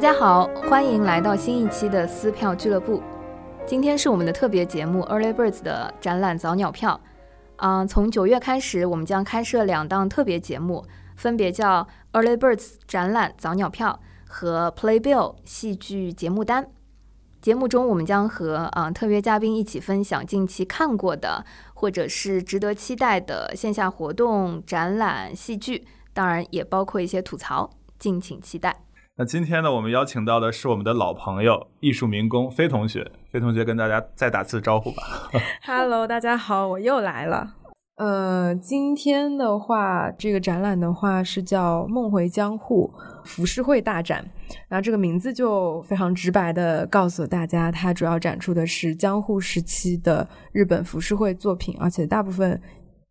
[0.00, 3.02] 大家好，欢迎来到新一期的撕票俱乐部。
[3.66, 6.98] 今天是我们的特别节目 Early Birds 的展览早鸟票。
[7.56, 16.70] 啊、从九月开始，我们将开设两档特别节目，分别叫 Early Birds 展览早鸟票和 Playbill 戏剧节目单。
[17.42, 28.84] 节目中，我们将和啊、特约嘉宾一起分享近期看过的，或者是值得期待的线下活动、展览、戏剧，当然也包括一些吐槽，敬请期待。
[29.20, 35.02] 那今天呢，我们邀请到的是我们的老朋友艺术民工飞同学，飞同学跟大家再打次招呼吧。
[35.62, 37.54] Hello，大家好，我又来了。
[37.96, 42.90] 呃，今天的话，这个展览的话是叫《梦回江户
[43.22, 44.24] 浮世绘大展》，
[44.68, 52.58] 然后这个名字就非常直白的告诉大家，它主要展出的是江户时期的日本浮世绘作品，而且大部分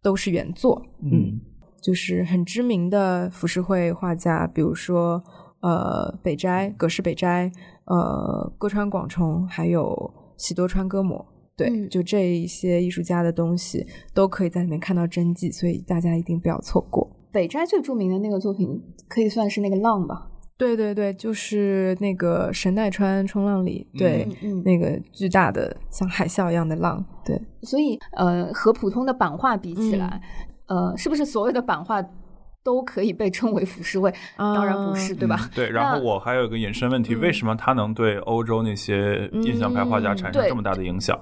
[0.02, 0.84] 都是原作。
[1.04, 1.40] 嗯，
[1.84, 5.24] 就是很知名的浮世绘画家，比如说
[5.62, 7.52] 呃北斋、葛饰北斋、
[7.86, 11.26] 呃歌川广重，还有喜多川歌模。
[11.56, 17.10] 对，嗯就这一些艺术家的东西都可以在里面看到真迹，所以大家一定不要错过。
[17.32, 20.28] 北斋最著名的那个作品可以算是那个浪吧？
[20.58, 24.28] 对对对，就是那个神奈川冲浪里，对，
[24.66, 30.22] 那个巨大的像海啸一样的浪，对，所以呃，和普通的版画比起来，
[30.68, 32.02] 呃，是不是所有的版画
[32.70, 34.14] 都可以被称为浮世绘？
[34.38, 35.40] 当然不是，对吧？
[35.42, 41.20] 嗯 对，然后我还有一个引申问题，嗯为什么它能对欧洲那些印象派画家产生这么大的影响？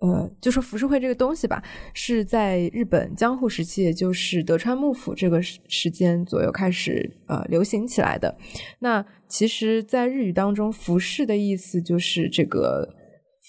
[0.00, 1.62] 呃，就说浮世绘这个东西吧，
[1.94, 8.36] 是在日本江户时期，也就是德川幕府这个时时间左右开始呃流行起来的。
[8.80, 12.86] 那其实，在日语当中，浮世的意思就是这个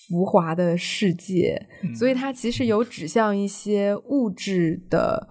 [0.07, 5.27] 浮华的世界，所以它其实有指向一些物质的，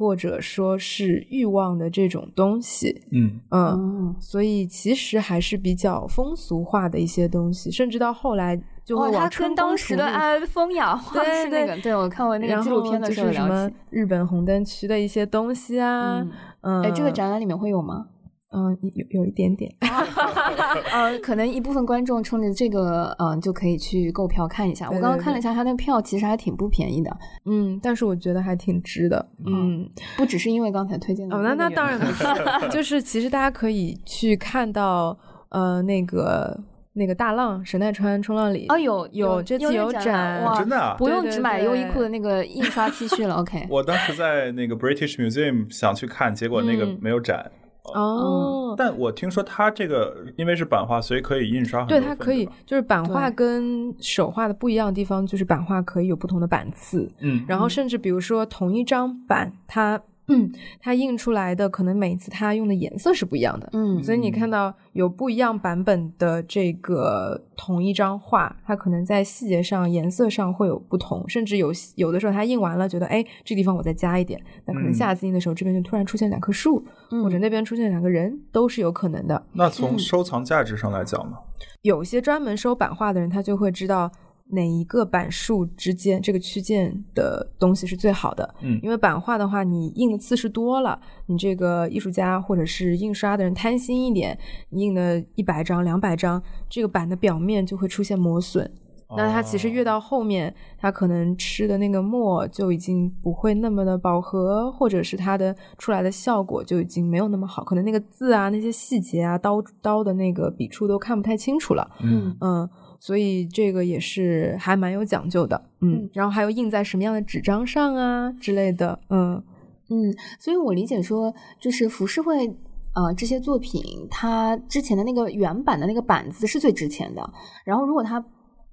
[0.00, 3.02] 或者说是欲望的这种东西。
[3.10, 13.70] 嗯嗯，嗯，所以其实还是比较风俗化的一些东西，甚至到后来就会哦，往它跟当春宫图录时的呃风雅画对对 是那个，对我看过那个纪录片的时候什么。
[13.90, 16.30] 日本红灯区的一些东西啊，嗯，
[16.62, 18.06] 嗯，哎，这个展览里面会有吗？
[18.52, 19.72] 嗯有有一点点，
[20.92, 24.86] 呃，可能一部分观众冲着这个，嗯、就可以去购票看一下。
[24.86, 32.24] 我对对刚刚看了一下，他那票其实还挺不便宜的，嗯，但是我觉得还挺值的，嗯，不只是因为刚才推荐的哦，那那当然因不是，
[32.70, 35.16] 就是其实大家可以去看到
[35.50, 36.58] 呃那个
[36.94, 43.36] 那个大浪神奈川冲浪里哦，有有这次有展真的啊不用只买优衣库的那个印刷 T 恤了。
[43.36, 47.48] OK，我当时在那个 British Museum 想去看，结果那个嗯没有展。
[47.84, 79.46] 哦，但我听说它这个因为是版画，所以可以印刷很多对，它可以，就是版画跟手画的不一样的地方，就是版画可以有不同的版次，嗯，然后甚至比如说同一张版，它嗯，它印出来的可能每次它用的颜色是不一样的，嗯所以你看到有不一样版本的这个同一张画，它可能在细节上、颜色上会有不同，甚至有有的时候它印完了，觉得哎，这地方我再加一点，那可能嗯下次印的时候这边就突然出现两棵树，嗯或者那边出现两个人，都是有可能的。
[79.52, 81.36] 那从收藏价值上来讲呢？
[81.82, 84.10] 有些专门收版画的人，他就会知道
[84.52, 88.54] 哪一个版数之间这个区间的东西是最好的。
[88.60, 94.38] 嗯因为版画的话，你印的次数多了，你这个艺术家或者是印刷的人贪心一点，
[94.70, 98.70] 你印了一百张、两百张，这个版的表面就会出现磨损。
[99.16, 111.90] 那它其实越到后面，它可能吃的那个墨就已经不会那么的饱和，或者是它的出来的效果就已经没有那么好，可能那个字啊、那些细节啊、刀刀的那个笔触都看不太清楚了。
[112.04, 115.60] 嗯嗯，所以这个也是还蛮有讲究的。
[115.80, 119.00] 嗯，然后还有印在什么样的纸张上啊之类的。
[119.08, 119.42] 嗯
[119.88, 122.54] 嗯，所以我理解说，就是浮世绘。
[122.92, 123.80] 呃，这些作品
[124.10, 127.32] 它之前的那个原版的那个板子是最值钱的，
[127.64, 128.22] 然后如果它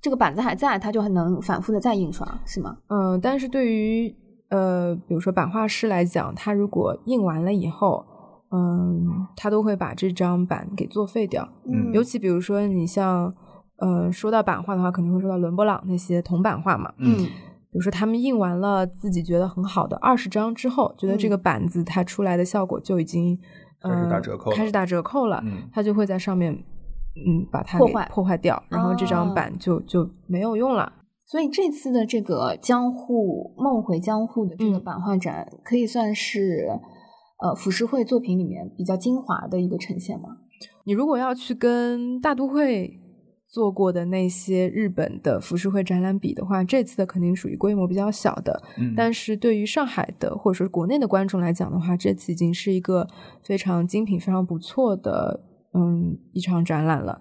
[0.01, 2.75] 这个板子还在，它就还能反复的再印刷，是吗？
[2.87, 4.15] 嗯，但是对于
[4.49, 8.03] 呃，比如说版画师来讲，他如果印完了以后，
[8.49, 11.47] 嗯，他都会把这张板给作废掉。
[11.65, 13.31] 嗯尤其比如说你像
[13.79, 16.93] 呃，说到版画的话，肯定会说到伦勃朗那些铜版画嘛。
[16.97, 17.27] 嗯
[17.69, 23.37] 比如说他们印完了自己觉得很好的二十张之后，觉得这个板子它出来的效果就已经
[23.81, 30.91] 开始呃打折扣了开始打折扣了，嗯他就会在上面嗯把它破坏破坏掉，然后这张哦板就就没有用了。
[31.25, 36.69] 所以这次的这个江户梦回江户的这个嗯版画展，可以算是
[37.43, 40.29] 呃浮世绘作品里面比较精华的一个呈现吗？
[40.85, 42.97] 你如果要去跟大都会
[43.47, 48.61] 做过的那些日本的浮世绘展览比的话，这次的肯定属于规模比较小的。
[48.77, 53.07] 嗯，但是对于上海的或者说国内的观众来讲的话，这次已经是一个
[53.43, 57.19] 非常精品、非常不错的嗯一场展览了。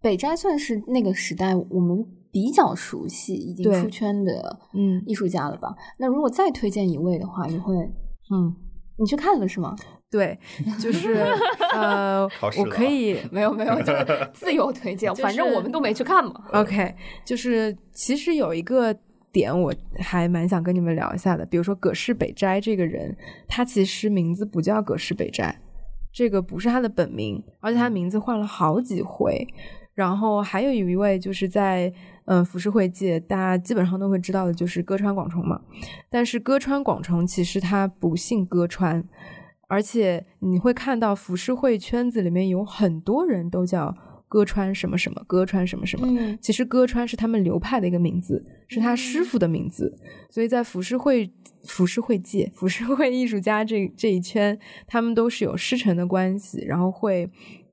[0.00, 5.74] 北斋算是那个时代我们比较熟悉、已经出圈的嗯艺术家了吧？
[5.98, 7.74] 那如果再推荐一位的话，你会
[8.30, 8.54] 嗯，
[8.98, 9.74] 你去看了是吗？
[10.14, 10.38] 对，
[10.78, 11.26] 就是
[11.72, 12.22] 呃
[12.56, 16.32] 我可以没有没有，就是 自由推荐，就是反正我们都没去看嘛。
[16.52, 16.94] OK，
[17.24, 18.94] 就是其实有一个
[19.32, 23.12] 点我还蛮想跟你们聊一下的，比如说葛饰北斋这个人，
[23.48, 25.60] 他其实名字不叫葛饰北斋，
[26.12, 29.44] 这个不是他的本名，而且他名字换了好几回。
[29.94, 31.92] 然后还有一位就是在
[32.26, 35.60] 嗯、呃浮世绘界，大家基本上都会知道的，就是歌川广重嘛。
[36.08, 39.04] 但是歌川广重其实他不姓歌川，
[39.68, 43.94] 而且你会看到浮世绘圈子里面有很多人都叫
[44.28, 46.06] 歌川什么什么，歌川什么什么。
[46.08, 46.38] 嗯。
[46.40, 49.96] 其实歌川是他们流派的一个名字，是他师傅的名字，
[50.30, 51.32] 所以在浮世绘、
[51.64, 57.30] 浮世绘界、浮世绘艺术家这这一圈，他们都是有师承的关系，然后会，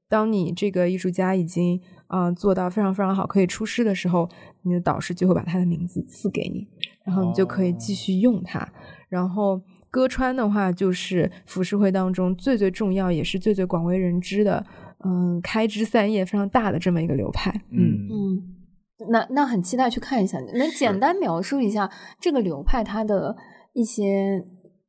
[0.08, 4.30] 当你这个艺术家已经啊、呃做到非常非常好，可以出师的时候，
[4.62, 6.68] 你的导师就会把他的名字赐给你，
[7.04, 8.72] 然后你就可以继续用它。
[9.10, 9.62] 然后
[9.92, 14.66] 歌川的话，就是浮世绘当中最最重要，也是最最广为人知的，
[15.04, 17.52] 嗯，开枝散叶非常大的这么一个流派。
[17.72, 20.40] 嗯嗯，那那很期待去看一下。
[20.56, 21.92] 能简单描述一下
[22.22, 23.36] 这个流派它的
[23.74, 24.42] 一些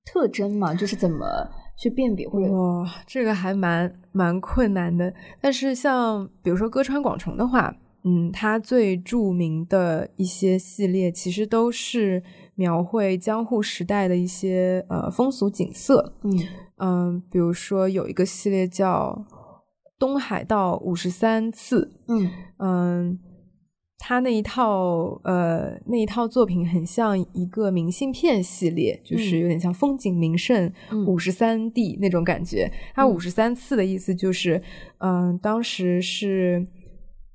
[0.05, 0.73] 特征吗？
[0.73, 1.27] 就是怎么
[1.77, 5.13] 去辨别或者哇，这个还蛮蛮困难的。
[5.41, 7.75] 但是像比如说歌川广重的话，
[8.05, 12.23] 嗯，他最著名的一些系列其实都是
[12.55, 16.15] 描绘江户时代的一些呃风俗景色。
[16.23, 16.39] 嗯。
[16.79, 19.25] 嗯、比如说有一个系列叫
[19.99, 22.31] 东海道五十三次，嗯。
[22.59, 23.19] 嗯，
[23.99, 31.07] 他那一套呃那一套作品很像一个明信片系列，就是有点像风景名胜嗯。
[31.07, 32.69] 五十三地那种感觉。
[32.95, 33.11] 它嗯。
[33.11, 34.61] 五十三次的意思就是，
[34.99, 36.67] 嗯、当时是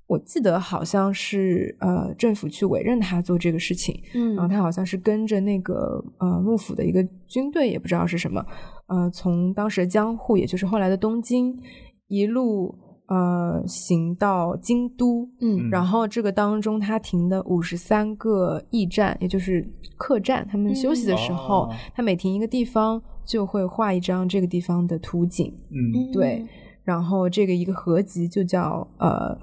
[0.07, 4.35] 我记得好像是呃政府去委任他做这个事情，嗯。
[4.35, 8.45] 然后嗯他好像是跟着那个呃幕府的一个军队，也不知道是什么，
[8.87, 11.53] 呃，从当时的江户，也就是后来的东京，
[12.07, 12.73] 一路
[13.07, 15.69] 呃行到京都，嗯。
[15.69, 21.75] 然后这个当中他停的五十三个驿站，也就是客栈，他们休息的时候，哦。
[21.93, 26.11] 他每停一个地方就会画一张这个地方的图景，嗯。
[26.13, 26.45] 对，
[26.85, 29.37] 然后这个一个合集就叫呃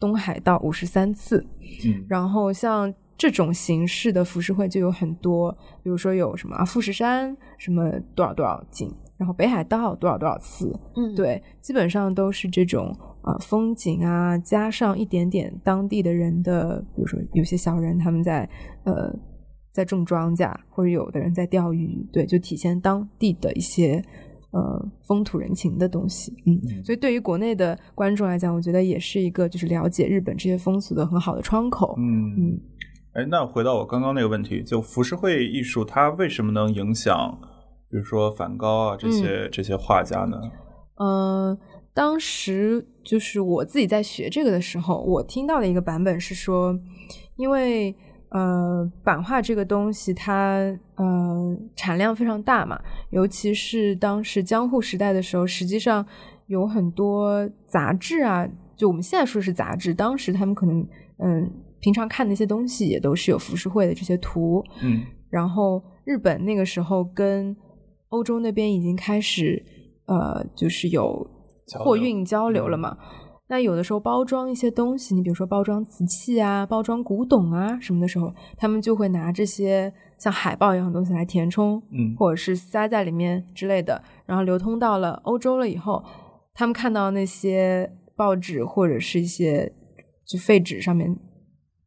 [0.00, 1.46] 东海道五十三次。
[1.84, 5.52] 嗯然后像这种形式的浮世绘就有很多，
[5.82, 18.48] 比如说有什么啊富士山什么多少多少景，然后北海道多少多少次，嗯，对，基本上都是这种啊、风景啊，加上一点点当地的人的，比如说有些小人他们在
[18.84, 19.14] 呃
[19.70, 24.02] 在种庄稼，或者有的人在钓鱼，对，就体现当地的一些。
[24.52, 31.94] 呃，风土人情的东西，嗯，嗯所以对于国内的观众来讲，我觉得也是一个就是了解日本这些风俗的很好的窗口。
[31.98, 32.60] 嗯嗯，
[33.12, 37.38] 哎，那回到我刚刚那个问题，就浮世绘艺术它为什么能影响，
[37.88, 40.36] 比如说梵高啊这些、这些画家呢？
[40.96, 41.56] 嗯，
[41.94, 46.76] 当时就是我自己在学这个的时候，我听到的一个版本是说，
[47.36, 47.94] 因为
[48.30, 50.58] 呃，版画这个东西它
[50.94, 56.04] 呃产量非常大嘛，尤其是当时江户时代的时候，实际上
[56.46, 60.86] 有很多杂志啊，就我们现在说是杂志，当时他们可能
[61.18, 67.56] 嗯平常看的一些东西也都是有浮世绘的这些图，嗯然后日本那个时候跟
[68.10, 69.60] 欧洲那边已经开始
[70.06, 71.28] 呃，就是有
[71.78, 72.96] 货运交流了嘛。
[73.50, 82.14] 那有的时候包装一些东西，你比如说包装瓷器啊、包装古董啊什么的时候，他们就会拿这些像海报一样的东西来填充，嗯。
[82.16, 86.04] 或者是塞在里面之类的，然后流通到了欧洲了以后，
[86.54, 89.72] 他们看到那些报纸或者是一些
[90.24, 91.12] 就废纸上面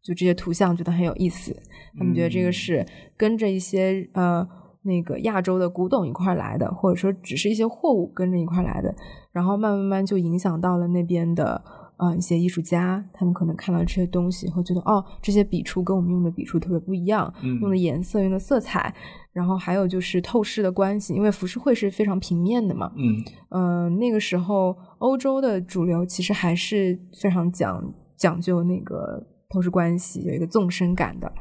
[0.03, 1.55] 就这些图像，觉得很有意思，
[1.97, 2.51] 他们觉得这个嗯。
[2.51, 4.45] 是跟着一些呃
[4.83, 8.93] 那个亚洲的古董一块来的，或者说只是一些货物跟着一块来的，
[9.31, 11.61] 然后慢慢慢就影响到了那边的
[11.97, 18.93] 呃一些艺术家，他们可能看到这些东西，会觉得哦这些笔触跟我们用的笔触特别不一样，嗯用的颜色、用的色彩，
[19.31, 23.23] 然后还有就是透视的关系，因为浮世绘是非常平面的嘛，嗯。
[23.49, 31.31] 嗯、那个时候欧洲的主流其实还是非常讲讲究那个透视关系，有一个纵深感的，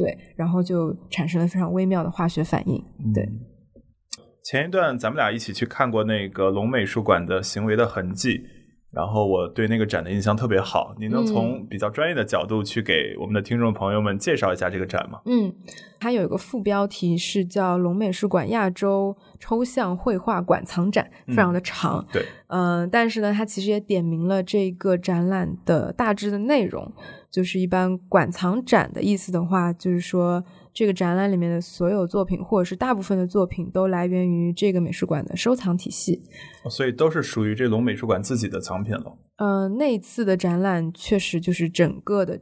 [0.00, 3.40] 对，然后就产生了非常微妙的化学反应，对，嗯
[4.42, 8.38] 前一段咱们俩一起去看过那个龙美术馆的《行为的痕迹》，
[8.90, 10.94] 然后我对那个展的印象特别好。
[10.98, 15.20] 你能从比较专业的角度去给我们的听众朋友们介绍一下这个展吗？
[15.26, 15.52] 嗯，
[15.98, 22.04] 它有一个副标题是叫“龙美术馆亚洲抽象绘画馆藏展”，非常的长。
[22.12, 26.92] 对，嗯，但是呢，它其实也点明了这个展览的大致的内容，
[27.30, 30.44] 就是一般馆藏展的意思的话，就是说。
[30.72, 36.22] 这个展览里面的所有作品，或者是大部分的作品，都来源于这个美术馆的收藏体系，
[36.68, 39.18] 所以都是属于这龙美术馆自己的藏品了。
[39.36, 42.40] 嗯，那次的展览确实就是整个的，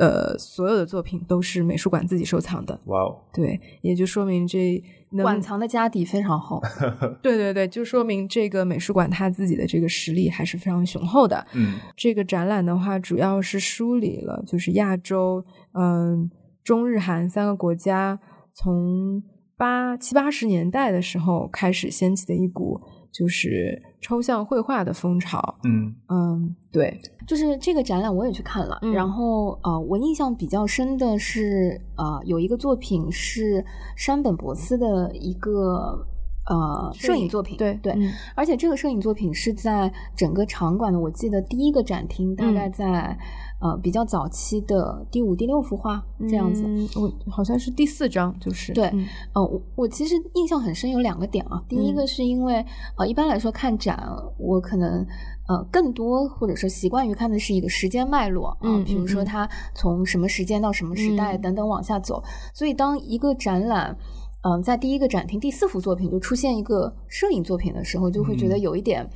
[0.00, 2.80] 呃，所有的作品都是美术馆自己收藏的。
[2.86, 4.82] 哇哦，对，也就说明这
[5.22, 6.58] 馆藏的家底非常厚。
[7.22, 11.46] 对对对，就说明这个美术馆它自己的这个实力还是非常雄厚的。
[11.52, 15.44] 嗯，这个展览的话，主要是梳理了就是亚洲，
[15.74, 16.30] 嗯。
[16.64, 18.18] 中日韩三个国家
[18.52, 19.22] 从
[19.56, 22.80] 八七八十年代的时候开始掀起的一股
[23.12, 25.40] 就是抽象绘画的风潮。
[25.64, 33.64] 嗯嗯，对，就是这个展览我也去看了，然后呃，我印象比较深的是呃，有一个作品是
[33.96, 36.04] 山本博司的一个
[36.48, 37.56] 呃摄影作品。
[37.56, 37.96] 对对，
[38.34, 43.16] 而且这个摄影作品是在整个场馆的，我记得第一个展厅大概在。
[43.62, 46.64] 呃，比较早期的第五、第六幅画这样子，
[46.96, 48.86] 我好像是第四张，就是对，
[49.32, 51.62] 呃，我我其实印象很深，有两个点啊。
[51.68, 52.54] 第一个是因为，
[52.96, 54.04] 呃，一般来说看展，
[54.36, 55.06] 我可能
[55.46, 62.20] 呃更多或者说习惯于看的是一个时间脉络啊，比如说它从什么时间到什么时代等等往下走。
[62.52, 63.96] 所以当一个展览，
[64.42, 69.08] 嗯，在第一个展厅第四幅作品就出现一个摄影作品的时候，就会觉得有一点。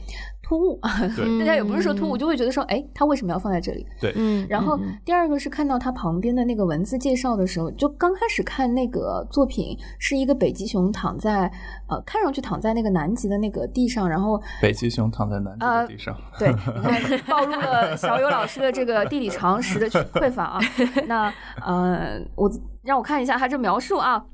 [0.49, 0.79] 突兀，
[1.41, 3.85] 大家也不是说突兀，就会觉得说，哎，他为什么要放在这里？
[4.01, 4.47] 对，嗯。
[4.49, 11.51] 然后第二个是看到他旁边的那个文字介绍的时候，就刚开始看那个作品是一个北极熊躺在，
[11.89, 20.61] 呃，看上去躺在那个南极的那个地上，然后北极熊躺在南极的地上，对，你看暴露了小友老师的这个地理常识的匮乏啊。
[21.09, 22.49] 那呃，我
[22.85, 24.25] 让我看一下他这描述啊。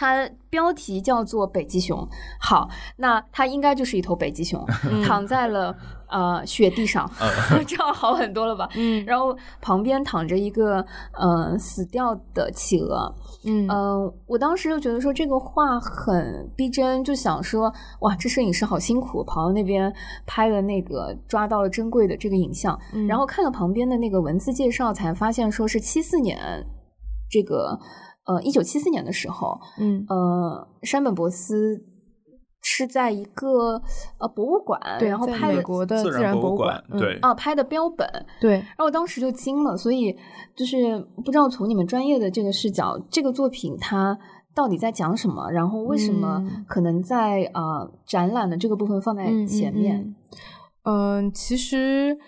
[0.00, 4.64] 它标题叫做北极熊，好，那它应该就是一头北极熊，
[5.04, 5.76] 躺在了
[6.08, 7.10] 呃雪地上，
[7.66, 8.68] 这样好很多了吧？
[8.76, 13.12] 嗯，然后旁边躺着一个呃死掉的企鹅，
[13.42, 13.66] 嗯
[14.24, 19.92] 我当时就觉得说这个画很逼真，就想说哇，这摄影师好辛苦，跑到那边
[20.24, 22.78] 拍了那个抓到了珍贵的这个影像，
[23.08, 26.64] 然后看了旁边的那个文字介绍，才发现说是七四年
[27.28, 27.76] 这个。
[28.28, 31.82] 呃，一九七四年的时候，嗯，呃，山本博斯
[32.60, 33.80] 是在一个
[34.18, 38.06] 呃博物馆，对，然后拍美国的自然博物馆，对，啊，拍的标本，
[38.38, 40.14] 对，然后我当时就惊了，所以
[40.54, 44.18] 就是不知道从你们专业的这个视角，这个作品它
[44.54, 50.14] 到底在讲什么，然后为什么可能在呃展览的这个部分放在前面？
[50.82, 52.18] 嗯，其实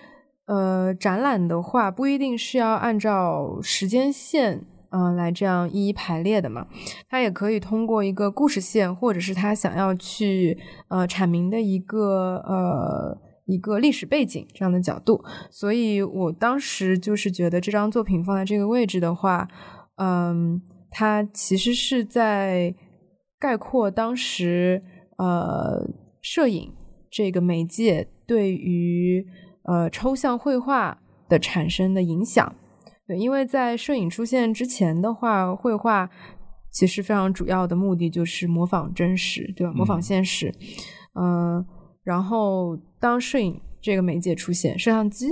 [0.47, 4.65] 呃，展览的话不一定是要按照时间线。
[4.93, 6.67] 嗯，来这样一一排列的嘛，
[7.09, 13.17] 他也可以通过一个故事线，或者是他想要去呃阐明的一个呃
[13.47, 15.23] 一个历史背景这样的角度。
[15.49, 19.47] 所以我当时就是觉得这张作品放在这个位置的话，
[19.97, 22.75] 嗯，它其实是在
[23.39, 24.83] 概括当时
[25.19, 25.89] 呃
[26.21, 26.73] 摄影
[27.09, 29.25] 这个媒介对于
[29.65, 32.53] 呃抽象绘画的产生的影响。
[33.11, 36.09] 对，因为在摄影出现之前的话，绘画
[36.71, 39.73] 其实非常主要的目的就是模仿真实，对吧？
[39.73, 40.55] 模仿现实。
[41.15, 41.67] 嗯，
[42.05, 45.27] 然后当摄影这个媒介出现，摄像机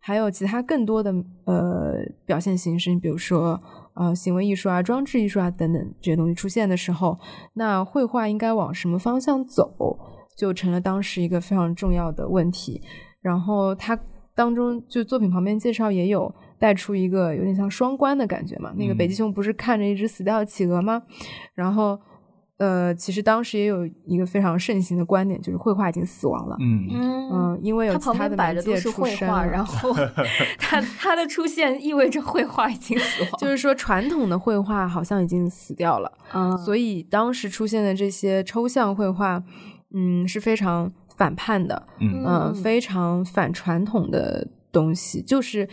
[0.00, 3.62] 还有其他更多的呃表现形式，你比如说
[3.94, 7.16] 呃行为艺术啊、装置艺术啊等等这些东西出现的时候，
[7.54, 9.96] 那绘画应该往什么方向走，
[10.36, 12.82] 就成了当时一个非常重要的问题。
[13.20, 13.96] 然后它
[14.34, 16.34] 当中就作品旁边介绍也有。
[16.60, 18.70] 带出一个有点像双关的感觉嘛？
[18.76, 21.02] 那个北极熊不是看着一只死掉的企鹅吗？
[21.54, 21.98] 然后，
[22.58, 26.56] 呃，其实当时也有一个非常盛行的观点，就是绘画已经死亡了。
[26.60, 26.86] 嗯
[27.32, 29.90] 嗯，因为有其他的媒介出现，然后
[30.60, 36.12] 它它的出现意味着绘画已经死亡，就是说传统的绘画好像已经死掉了。
[36.34, 39.42] 嗯，所以当时出现的这些抽象绘画，
[39.94, 45.66] 嗯，是非常反叛的，嗯，非常反传统的东西，就是。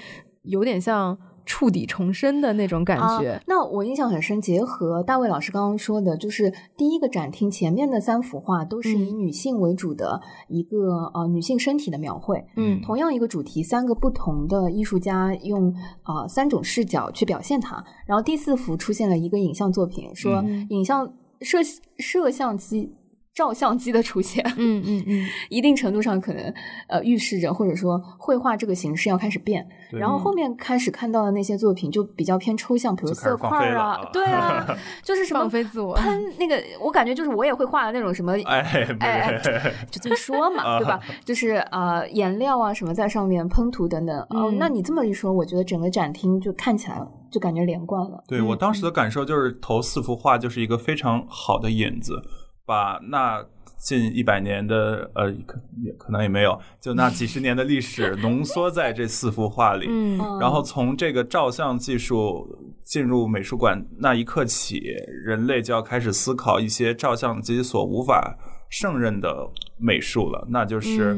[0.48, 3.42] 有点像触底重生的那种感觉。
[3.48, 12.44] 那我印象很深，结合大卫老师刚刚说的，就是第一个展厅前面的三幅画都是以女性为主的一个呃女性身体的描绘。
[12.58, 15.74] 嗯，同样一个主题，三个不同的艺术家用
[16.04, 17.82] 呃三种视角去表现它。
[18.06, 21.60] 然后第四幅出现了一个影像作品，说影像摄
[21.98, 22.92] 摄像机。
[23.38, 26.52] 照相机的出现，嗯嗯嗯， 一定程度上可能
[26.88, 34.66] 呃预示着或者说绘画这个形式要开始变，然后后面开始看到的那些作品就比较偏抽象，比如色块啊，对啊，
[35.06, 39.40] 就是什么放飞自我，喷那个，我感觉就是我也会画的那种什么，哎哎，
[39.92, 41.00] 就这么说嘛，对吧？
[41.24, 44.20] 就是啊，颜料啊什么在上面喷涂等等。
[44.32, 47.00] 哦，那你这么一说，我觉得整个展厅就看起来
[47.32, 48.24] 就感觉连贯了。
[48.28, 52.20] 对我当时的感受就是头四幅画就是一个非常好的引子。
[52.68, 53.44] 把那
[53.78, 59.88] 近一百年的呃，可也可能也没有，就那几十年的历史 浓缩在这四幅画里。
[59.90, 62.46] 嗯，然后从这个照相技术
[62.84, 64.80] 进入美术馆那一刻起，
[65.24, 68.38] 人类就要开始思考一些照相机所无法
[68.70, 71.18] 胜任的美术了，那就是。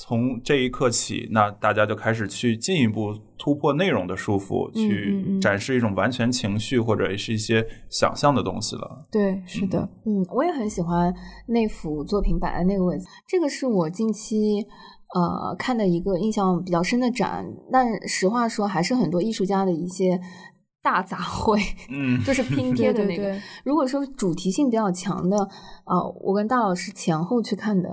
[0.00, 9.06] 从这一刻起，那大家就开始去进一步突破内容的束缚，去展示一种完全情绪或者是一些想象的东西了。
[9.10, 11.14] 对，是的，嗯，我也很喜欢
[11.46, 13.04] 那幅作品摆在那个位置。
[13.26, 14.66] 这个是我近期
[15.14, 20.20] 呃看的一个印象比较深的展，但实话说，还是很多艺术家的一些
[20.82, 23.34] 大杂烩，嗯， 就是拼贴的那个。
[23.64, 25.36] 如果说主题性比较强的，
[25.86, 27.88] 呃，我跟大老师前后去看的。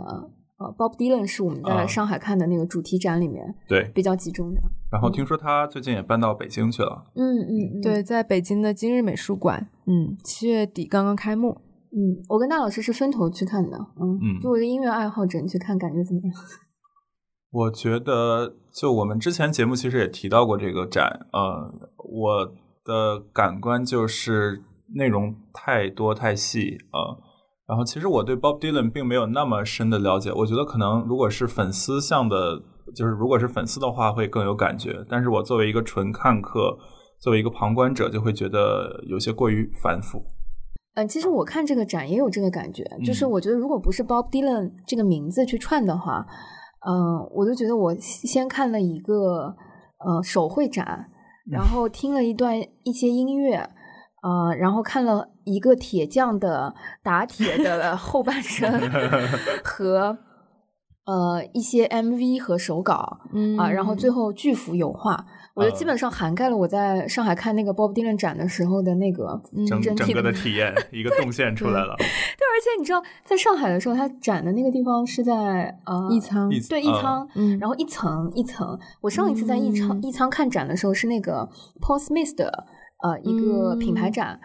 [0.57, 4.61] 呃，Bob Dylan 是我们在上海看的那个主题展里面对比较集中的。
[4.89, 7.03] 然后听说他最近也搬到北京去了。
[7.15, 11.61] 嗯嗯，对，在北京的今日美术馆，嗯，七月底刚刚开幕。
[11.91, 13.77] 嗯，我跟大老师是分头去看的。
[13.99, 16.33] 嗯嗯，作为一个音乐爱好者，你去看感觉怎么样？
[17.51, 21.27] 我觉得，就我们之前节目其实也提到过这个展。
[21.33, 22.45] 呃，我
[22.83, 24.61] 的感官就是
[24.93, 27.19] 内容太多太细啊。
[27.67, 30.31] 然后，其实我对 Bob Dylan 并没有那么深的了解。
[30.31, 32.61] 我觉得可能如果是粉丝向的，
[32.95, 35.03] 就是如果是粉丝的话，会更有感觉。
[35.09, 36.77] 但是我作为一个纯看客，
[37.19, 40.23] 作为一个旁观者，就会觉得有些过于繁复。
[40.93, 46.23] 嗯，其实我看这个展也有这个感觉，就是我觉得如果不是 Bob Dylan 这个名字去串的话，
[46.87, 49.55] 嗯，我就觉得我先看了一个
[50.05, 51.09] 呃手绘展，
[51.49, 53.67] 然后听了一段一些音乐。
[54.25, 58.71] 呃，然后看了一个铁匠的打铁的 后半生
[59.63, 60.17] 和
[61.05, 63.19] 呃一些 MV 和手稿，
[63.59, 71.95] 啊，然后最后巨幅油画，我觉得基本上涵盖了我在上海看那个 Bob Dylan 展的时候的那个整整个的体验， 一个动线出来了。
[71.99, 77.27] 对，而且你知道，在上海的时候，他展的那个地方是在呃艺仓，对艺仓，
[77.59, 78.79] 然后一层一层。
[79.01, 81.47] 我上一次在艺仓艺仓看展的时候是那个
[81.79, 82.65] Paul Smith 的。
[83.03, 84.39] 呃，一个品牌展，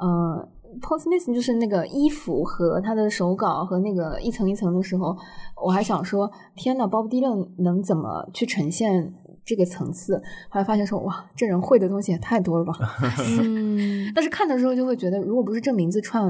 [0.00, 0.48] 呃
[0.80, 5.16] ，Paul Smith 就是那个衣服和他的手稿和那个一层一层的时候，
[5.64, 9.12] 我还想说，天呐 b o b Dylan 能怎么去呈现
[9.44, 10.16] 这个层次？
[10.48, 12.72] 后来发现说，哇，这人会的东西也太多了吧。
[13.30, 16.24] 嗯，但是看的时候就会觉得，如果不是这名字串，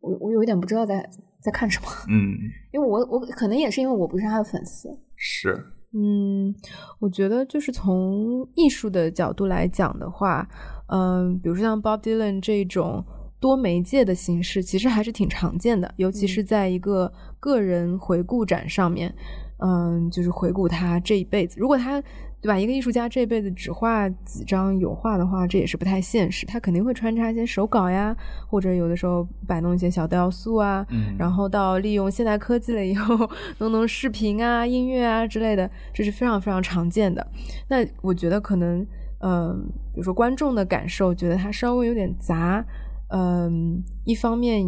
[0.00, 1.08] 我我有一点不知道在
[1.42, 1.88] 在看什么。
[2.08, 2.38] 嗯，
[2.72, 4.88] 因为我我可能也是因为我不是他的粉丝。
[5.16, 5.72] 是。
[5.92, 6.54] 嗯，
[6.98, 10.48] 我觉得就是从艺术的角度来讲的话，
[10.88, 13.04] 嗯，比如说像 Bob Dylan 这种
[13.40, 19.14] 多媒介的形式，其实还是挺常见的，尤其是在一个个人回顾展上面，
[19.58, 22.02] 嗯，就是回顾他这一辈子，如果他。
[22.40, 22.56] 对吧？
[22.56, 26.46] 一个艺术家这辈子只画几张油画的话，这也是不太现实。
[26.46, 30.86] 他肯定会穿插一些手稿呀，或者有的时候摆弄一些小雕塑啊，
[31.18, 37.26] 然后到利用现代科技了以后弄弄视频啊、音乐啊之类的，这是非常非常常见的。
[37.68, 38.86] 那我觉得可能，
[39.18, 42.64] 嗯，比如说观众的感受，觉得他稍微有点杂。
[43.08, 44.64] 嗯，一方面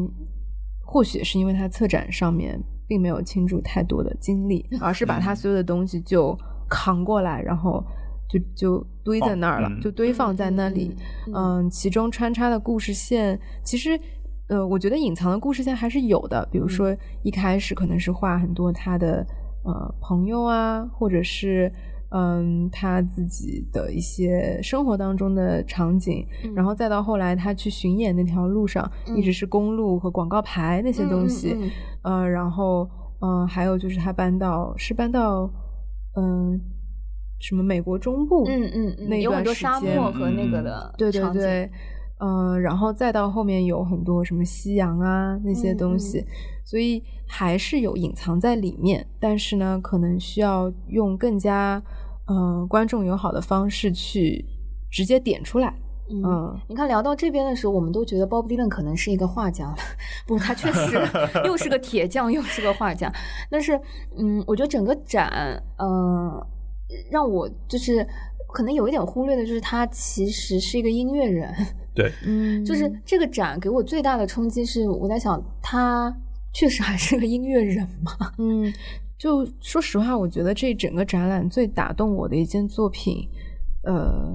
[0.85, 6.37] 或许是因为他策展上面并没有倾注太多的精力，而是把他所有的东西就。
[6.71, 7.85] 扛过来，然后
[8.29, 10.97] 就就堆在那儿了，就堆放在那里。
[11.35, 13.99] 嗯，其中穿插的故事线，其实，
[14.49, 16.49] 呃，我觉得隐藏的故事线还是有的。
[16.53, 19.27] 比如说，一开始可能是画很多他的
[19.65, 21.73] 呃朋友啊，或者是
[22.11, 31.57] 嗯他自己的一些生活当中的场景，然后再到后来他去巡演那条路上，一直是公路和广告牌那些东西。
[32.03, 32.89] 呃，然后
[33.21, 35.51] 嗯，还有就是他搬到是搬到。
[36.17, 36.61] 嗯，
[37.39, 38.45] 什么美国中部？
[38.47, 41.71] 嗯嗯嗯，有很多沙漠和那个的，对对对，
[42.19, 46.25] 嗯，然后再到后面有很多什么夕阳啊那些东西，
[46.65, 51.83] 所以还是有隐藏在里面，但是呢，可能需要用更加
[52.27, 54.45] 嗯观众友好的方式去
[54.91, 55.75] 直接点出来。
[56.11, 59.77] 嗯，你看聊到这边的时候，我们都觉得 Bob Dylan 可能是一个画家了，
[60.27, 61.01] 不，他确实
[61.47, 63.13] 又是个铁匠，又是个画家。
[63.49, 63.81] 但是，
[64.17, 66.45] 嗯，我觉得整个展，嗯，
[67.11, 68.07] 让我就是
[68.53, 71.55] 可能有一点忽略的，就是他其实是一个音乐人。
[71.95, 76.13] 对， 嗯，就是这个展给我最大的冲击是，我在想他
[76.53, 78.33] 确实还是个音乐人嘛。
[78.39, 78.73] 嗯，
[79.17, 83.29] 就说实话，我觉得这整个展览最打动我的一件作品，
[83.83, 84.33] 呃，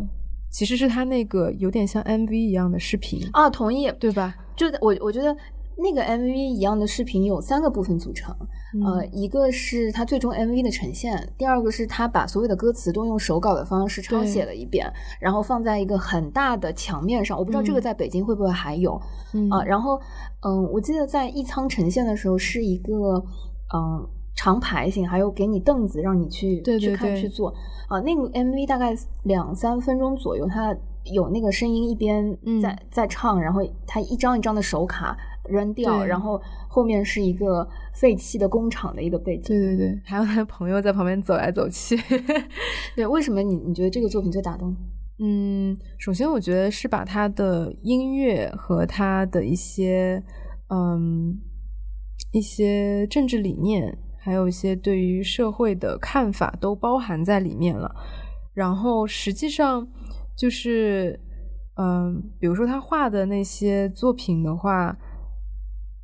[0.56, 4.34] 其实是他那个有点像 MV 一样的视频啊，同意，对吧？
[4.56, 5.36] 就我我觉得。
[5.78, 8.34] 那个 MV 一样的视频有三个部分组成，
[8.86, 14.90] 呃，一个是它最终 MV 的呈现，第二个是他把所有的歌词都用手稿的方式抄写了一遍，
[15.20, 17.38] 然后放在一个很大的墙面上。
[17.38, 18.94] 我不知道这个在北京会不会还有
[19.52, 19.62] 啊？
[19.66, 20.00] 然后，
[20.48, 23.22] 嗯，我记得在艺仓呈现的时候是一个
[23.76, 27.54] 嗯长排型，还有给你凳子让你去去看去做
[27.88, 28.00] 啊。
[28.02, 35.18] 那个 MV 大概两三分钟左右，它有那个声音一边在在唱，然后它一张一张的手卡。
[35.48, 39.44] 扔掉，然后后面是一个废弃的工厂的一个背景。
[39.44, 41.96] 对对对，还有他的朋友在旁边走来走去。
[42.98, 44.76] 对，为什么你你觉得这个作品最打动？
[45.20, 50.24] 嗯，首先我觉得是把他的音乐和他的一些
[50.70, 51.40] 嗯
[52.32, 53.96] 一些政治理念，
[54.26, 57.96] 还有一些对于社会的看法都包含在里面了。
[58.56, 59.88] 然后实际上
[60.36, 61.20] 就是
[61.78, 64.98] 嗯，比如说他画的那些作品的话。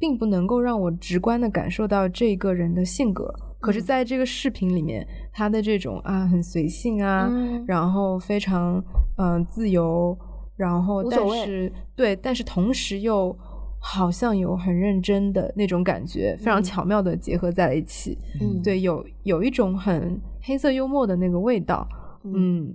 [0.03, 7.29] 并不能够让我直观的感受到这个人的性格，可是在这个视频里面，他的这种啊很随性啊，
[7.67, 8.83] 然后非常
[9.19, 10.17] 嗯自由，
[10.55, 13.37] 然后但是对，但是同时又
[13.81, 18.17] 好像有很认真的那种感觉，非常巧妙的结合在了一起。
[18.39, 21.87] 嗯，对，有有一种很黑色幽默的那个味道。
[22.23, 22.67] 嗯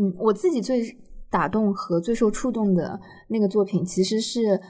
[0.00, 0.80] 嗯，我自己最
[1.28, 4.60] 打动和最受触动的那个作品其实是。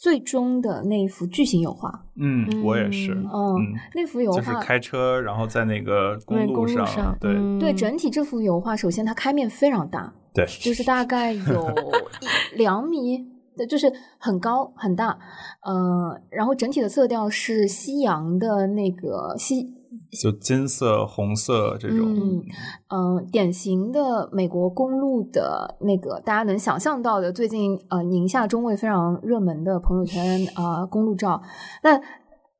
[0.00, 11.74] 最终的那一幅巨型油画，嗯，我也是，嗯，那幅油画就是开车，然后在那个公路上，对对，整体这幅油画，首先它开面非常大，对，就是大概有
[12.54, 13.26] 两米，
[13.66, 15.18] 就是很高很大，
[15.62, 19.74] 呃，然后整体的色调是夕阳的那个西。
[20.22, 22.44] 就金色、红色这种，嗯。
[22.88, 31.42] 嗯，典型的美国公路的那个大家能想象到的，最近呃宁夏中卫非常热门的朋友圈啊公路照，
[31.82, 32.00] 那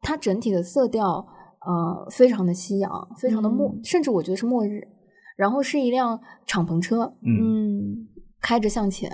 [0.00, 1.26] 它整体的色调
[1.60, 4.88] 呃非常的夕阳，非常的末，甚至我觉得是末日，
[5.36, 8.06] 然后是一辆敞篷车，嗯，
[8.40, 9.10] 开着向前。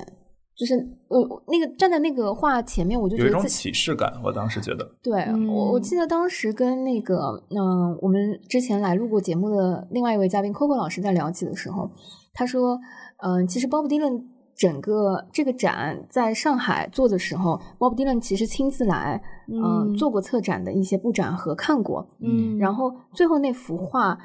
[0.57, 0.75] 就是
[1.09, 4.13] 我那个站在那个画前面，我就有一种启示感。
[4.23, 11.91] 我当时觉得，对我我记得当时跟那个嗯，我们之前来录过节目的另外一位嘉宾 Coco 老师在聊起的时候，
[12.33, 12.79] 他说，
[13.19, 14.23] 嗯，其实 Bob Dylan
[14.55, 24.17] 整个这个展在上海做的时候，Bob Dylan 其实亲自来，嗯，做过策展的一些布展和看过，嗯，然后最后那幅画，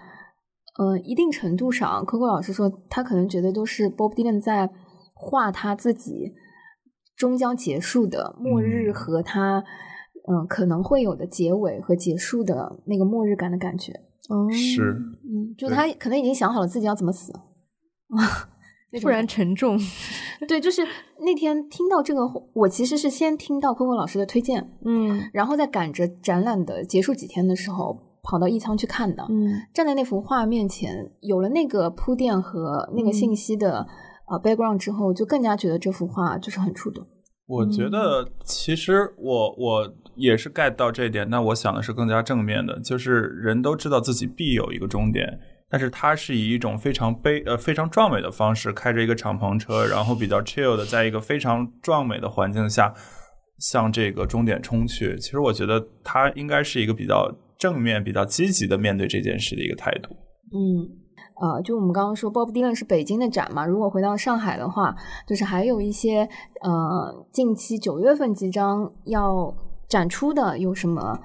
[0.79, 4.69] 嗯，一定程度上，Coco 老师说他可能觉得都是 Bob Dylan 在。
[5.21, 6.33] 画他自己
[7.17, 9.61] 终将结束的末日和他
[10.29, 13.91] 嗯可能会有的结尾和结束的那个末日感的感觉，
[14.49, 14.81] 是
[15.25, 18.47] 嗯，就他可能已经想好了自己要怎么死啊，
[19.01, 19.77] 突然沉重。
[20.47, 20.87] 对，就是
[21.19, 22.21] 那天听到这个，
[22.53, 33.85] 我其实是先听到 Coco 老师的推荐，嗯，然后再赶着展览的结束几天的时候跑到艺仓去看的，嗯，站在那幅画面前，有了那个铺垫和那个信息的。
[34.29, 37.05] 啊，background 之后就更加觉得这幅画就是很触动。
[37.47, 45.27] 我觉得其实我我也是 get 到这一点，那我想的是更加正面的，就是人都知道自己必有一个终点，
[45.67, 52.93] 但是他是以一种非常悲呃非常壮美的方式，开着一个敞篷车，然后比较 chill 的，在一个非常壮美的环境下
[53.57, 55.17] 向这个终点冲去。
[55.17, 60.15] 其实我觉得他应该是一个比较正面、比较积极的面对这件事的一个态度。
[60.53, 61.08] 嗯。
[61.39, 63.65] 呃，就我们刚刚说，Bob Dylan 是北京的展嘛？
[63.65, 66.27] 如果回到上海的话，就是还有一些
[66.61, 69.53] 呃，近期九月份即将要
[69.87, 71.17] 展出的，有什么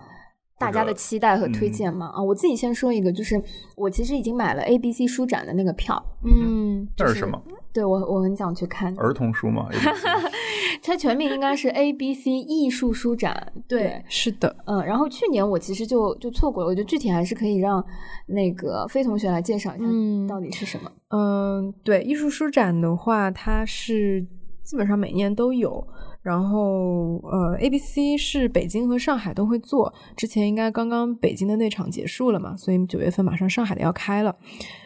[0.59, 2.11] 大家的期待和推荐吗？
[2.15, 3.43] 啊，我自己先说一个，就是
[3.77, 6.03] 我其实已经买了 ABC 书展的那个票。
[6.25, 7.41] 嗯，这是什么？
[7.73, 9.67] 对我，我很想去看儿童书吗？
[10.81, 13.53] 它全名应该是 A B C 艺术书展。
[13.67, 14.85] 对，是的，嗯。
[14.85, 17.85] 然后去年我其实就就错过了，我觉得具体还是可以让
[18.27, 19.85] 那个飞同学来介绍一下，
[20.29, 20.91] 到底是什么。
[21.09, 24.25] 嗯，对，艺术书展的话，它是
[24.63, 25.85] 基本上每年都有。
[26.25, 29.95] 然后，呃，A B C 是北京和上海都会做。
[30.17, 34.37] 之前应该刚刚北京的那场结束了嘛，所以九月份马上上海的要开了。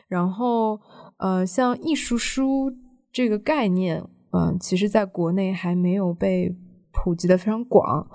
[0.09, 0.79] 然后。
[1.21, 2.73] 呃，像艺术书
[3.11, 6.55] 这个概念，嗯，其实在国内还没有被
[6.93, 8.09] 普及的非常广，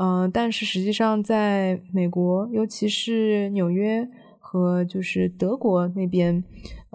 [0.00, 4.08] 嗯，但是实际上在美国，尤其是纽约
[4.38, 6.42] 和就是德国那边，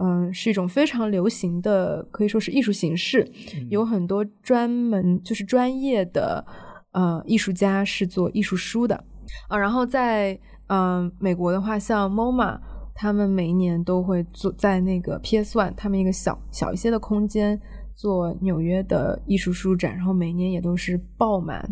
[0.03, 3.29] 嗯，是一种非常流行的，可以说是艺术形式，
[3.69, 6.43] 有很多专门就是专业的
[6.93, 8.95] 呃艺术家是做艺术书的。
[9.47, 12.59] 啊，然后在嗯美国的话，像 MoMA，
[12.95, 17.61] 他们每一年都会做在那个 PS One，他们一个小小一些的空间
[17.93, 21.63] 做纽约的艺术书展，然后每年也都是爆满，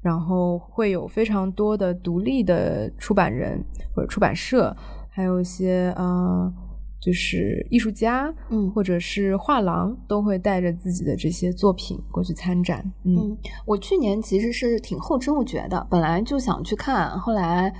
[0.00, 3.62] 然后会有非常多的独立的出版人
[3.94, 4.74] 或者出版社，
[5.10, 6.50] 还有一些呃。
[7.00, 12.84] 就是艺术家，嗯，或者是画廊，都会带着自己的这些作品过去参展。
[13.04, 17.72] 嗯，我去年其实是挺后知后觉的，本来就想去看，后来，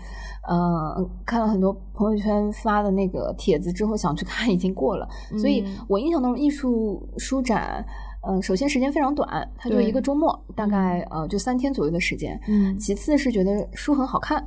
[0.49, 5.09] 呃，看了很多朋友圈发的那个帖子之后，想去看，已经过了。
[5.39, 7.85] 所以我印象当中艺术书展，
[8.23, 12.39] 呃，首先时间非常短，它就一个周末，大概呃就三天左右的时间。
[12.47, 14.47] 嗯，其次是觉得书很好看。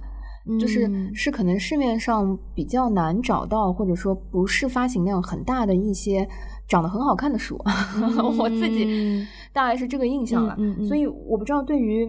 [0.60, 6.28] 就是是可能市面上比较难找到，或者说不是发行量很大的一些
[6.68, 7.56] 长得很好看的书，
[8.40, 10.58] 我自己大概是这个印象了。
[10.88, 12.06] 所以我不知道对于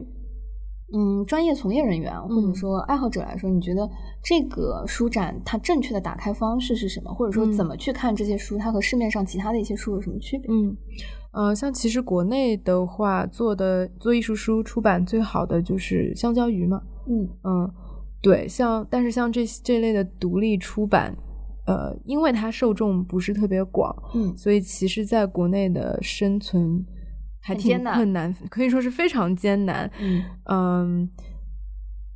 [0.92, 3.88] 嗯专业从业人员或者说爱好者来说，你觉得
[4.24, 7.12] 这个书展它正确的打开方式是什么？
[7.12, 10.50] 或者说怎么去看这些书，它和市面上其他的一些书有什么区别？
[10.50, 10.76] 嗯，
[11.32, 16.80] 呃，像其实国内的话做的做艺术书出版最好的就是香蕉鱼嘛。
[17.08, 17.70] 嗯嗯。
[18.22, 21.16] 对，像但是像这这类的独立出版，
[21.66, 26.84] 呃，因为它受众不是特别广，嗯，所以其实在国内的生存
[27.40, 29.90] 还挺困难，可以说是非常艰难。
[30.00, 31.10] 嗯嗯，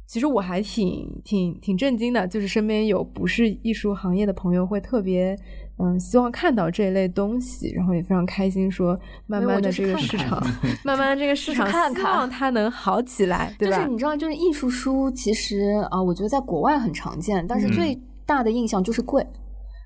[0.06, 5.36] 其实我还挺挺挺震惊的，就是身边有不是艺术行业的朋友会特别。
[5.76, 10.40] 嗯，希望看到这一类东西，然后也非常开心，说 慢慢的这个市场，
[10.84, 13.78] 慢慢的这个市场，希望它能好起来，对吧？
[13.78, 19.26] 就是你知道，就是艺术书，其实啊，我觉得在国外很常见，但是最大的印象就是贵，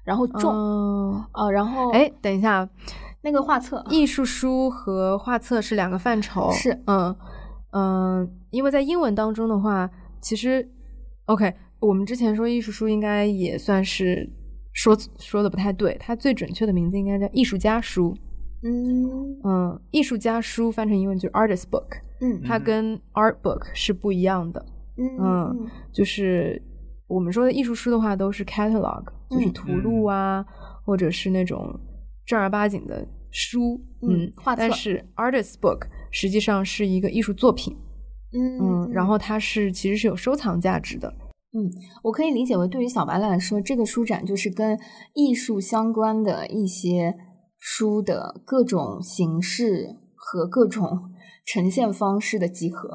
[0.05, 0.53] 然后重，
[1.33, 2.69] 啊，然后哎，等一下，
[3.23, 7.17] 那个画册，艺术书和画册是两个范畴，是，嗯
[7.71, 9.89] 嗯，因为在英文当中的话，
[10.21, 10.69] 其实
[11.27, 14.31] ，OK，我们之前说艺术书应该也算是。
[14.75, 18.17] 说说的不太对，它最准确的名字应该叫艺术家书。
[18.63, 22.01] 嗯嗯，艺术家书翻成英文就是 artist book。
[22.21, 24.65] 嗯，它跟 art book 是不一样的。
[24.97, 26.63] 嗯，就是
[27.09, 30.47] 我们说的艺术书的话，都是 catalog，就是图录啊，
[30.85, 31.75] 或者是那种
[32.25, 33.81] 正儿八经的书。
[34.03, 34.61] 嗯，画册。
[34.61, 37.77] 但是 artist book 实际上是一个艺术作品。
[38.33, 41.13] 嗯嗯，然后它是其实是有收藏价值的。
[41.55, 41.71] 嗯，
[42.03, 44.79] 我可以理解为，对于小白来说，这个书展就是跟
[45.15, 47.15] 艺术相关的一些
[47.59, 51.11] 书的各种形式和各种
[51.47, 52.91] 呈现方式的集合。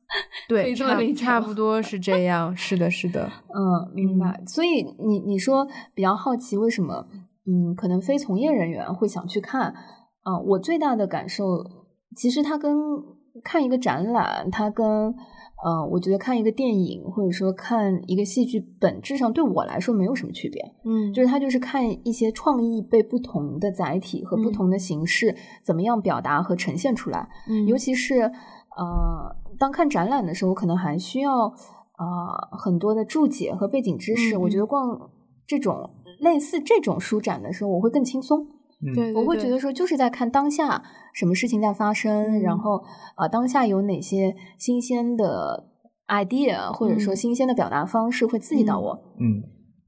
[0.48, 2.56] 对，差差不多是这样。
[2.56, 3.30] 是的，是的。
[3.54, 4.42] 嗯，明白。
[4.46, 7.06] 所以你你说比较好奇，为什么
[7.44, 9.74] 嗯，可能非从业人员会想去看？
[10.22, 11.44] 啊，我最大的感受，
[12.16, 12.74] 其实它跟
[13.42, 15.14] 看一个展览，它跟。
[15.60, 20.62] 呃，我觉得看一个电影或者说看一个戏剧，本质上对我来说没有什么区别。
[20.84, 27.28] 嗯，就是它就是看一些创意被不同的载体和不同的形式怎么样表达和呈现出来。
[27.48, 34.36] 嗯，尤其是呃，当看展览的时候，可能还需要啊很多的注解和背景知识。
[34.38, 35.10] 我觉得逛
[35.44, 38.46] 这种类似这种书展的时候，我会更轻松。
[38.94, 42.82] 对，我会觉得说，就是在看当下什么事情在发生，然后
[43.16, 45.68] 啊，当下有哪些新鲜的
[46.06, 48.92] idea，或者说新鲜的表达方式会刺激到我。
[49.18, 49.42] 嗯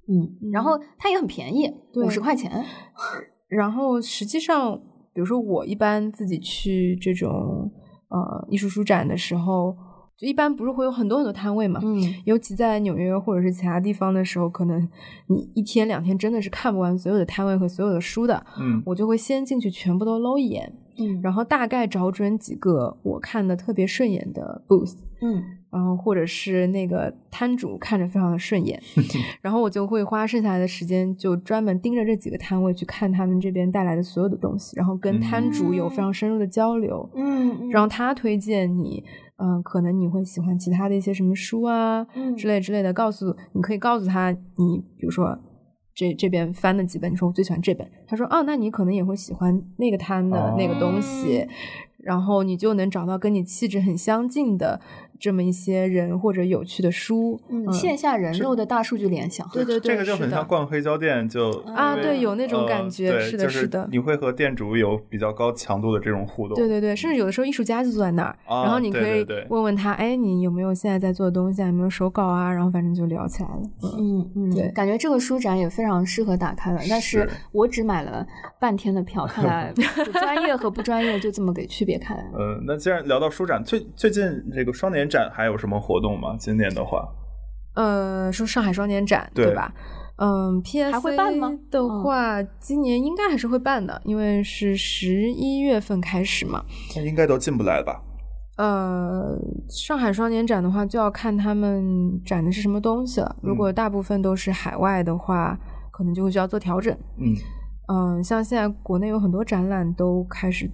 [0.08, 2.64] 嗯，然后它也很便宜，五十块钱。
[3.48, 4.76] 然后实际上，
[5.12, 7.70] 比如说我一般自己去这种
[8.08, 9.76] 呃艺术书展的时候。
[10.20, 14.86] 就一般不是会有很多很多摊位嘛，嗯，尤其在纽约或者是其他地方的时候，可能
[15.28, 28.78] 你一天两天真的是看不完所有的摊位和所有的书的，嗯，我就会先进去全部都搂一眼，嗯，然后大概找准几个我看的特别顺眼的 booth，嗯，然后或者是那个摊主看着非常的顺眼，
[29.40, 39.02] 然后我就会花剩下来的时间就专门盯着这几个摊位去看他们这边带来的所有的东西，然后跟摊主有非常深入的交流，嗯，让他推荐你。
[39.02, 39.29] 嗯，
[39.64, 42.92] 可能你会喜欢其他的一些什么书啊，之类之类的。
[42.92, 45.38] 告诉你可以告诉他，你比如说
[45.94, 51.46] 这这边翻的几本，你说我最喜欢这本，他说哦，那你可能也会喜欢那个摊的那个东西，
[52.02, 54.80] 然后你就能找到跟你气质很相近的。
[55.22, 71.66] 这么一些人或者有趣的书，嗯，线下人肉的大数据联想，对对对，这个就很像逛黑胶店，就啊，对，有那种感觉，是的，是的，你会和店主有比较高强度的这种互动，对对对，甚至有的时候艺术家就坐在那儿，然后你可以问问他，哎，你有没有现在在做的东西啊？
[71.66, 72.50] 有没有手稿啊？
[72.50, 73.60] 然后反正就聊起来了，
[73.98, 78.26] 嗯嗯，对，感觉这个书展也非常适合打开了，但是我只买了
[78.58, 79.70] 半天的票，看来
[80.18, 82.24] 专业和不专业就这么给区别开了。
[82.38, 84.22] 嗯，那既然聊到书展，最最近
[84.54, 85.80] 这个双年展还有什么？
[85.80, 86.36] 活动吗？
[86.38, 87.08] 今年的话，
[87.74, 89.72] 呃，说上海双年展对吧？
[90.16, 90.92] 嗯，P.S.
[90.92, 96.62] 还会办吗的话，今年应该还是会办的，因为是十一月份开始嘛。
[96.94, 98.02] 那应该都进不来吧？
[98.58, 99.38] 呃，
[99.70, 103.34] 上海双年展的话，就要看他们展的是什么东西了。
[103.40, 105.58] 如果大部分都是海外的话，
[105.90, 106.94] 可能就会需要做调整。
[107.16, 107.34] 嗯
[107.88, 110.70] 嗯，像现在国内有很多展览都开始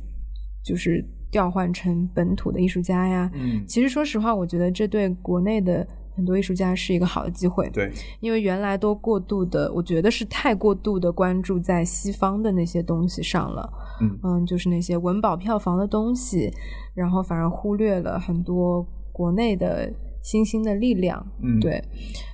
[0.67, 3.31] 就是调换成本土的艺术家呀。
[3.35, 7.71] 嗯，其实说实话，我觉得这对国内的很多艺术家是一个好的机会。
[7.71, 13.73] 对，因为原来都过度的，我觉得是太过度的关注在西方的那些东西上了。
[14.01, 16.51] 嗯嗯，就是那些文保票房的东西，
[16.95, 21.25] 然后反而忽略了很多国内的新兴的力量。
[21.43, 21.81] 嗯，对，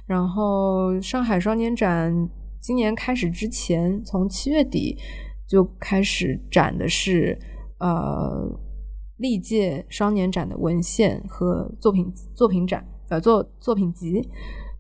[0.07, 2.29] 然后上海双年展
[2.61, 4.97] 今年开始之前，从七月底
[5.47, 7.39] 就开始展的是
[7.83, 8.49] 呃
[9.19, 14.27] 历届双年展的文献和作品作品展，呃作作品集。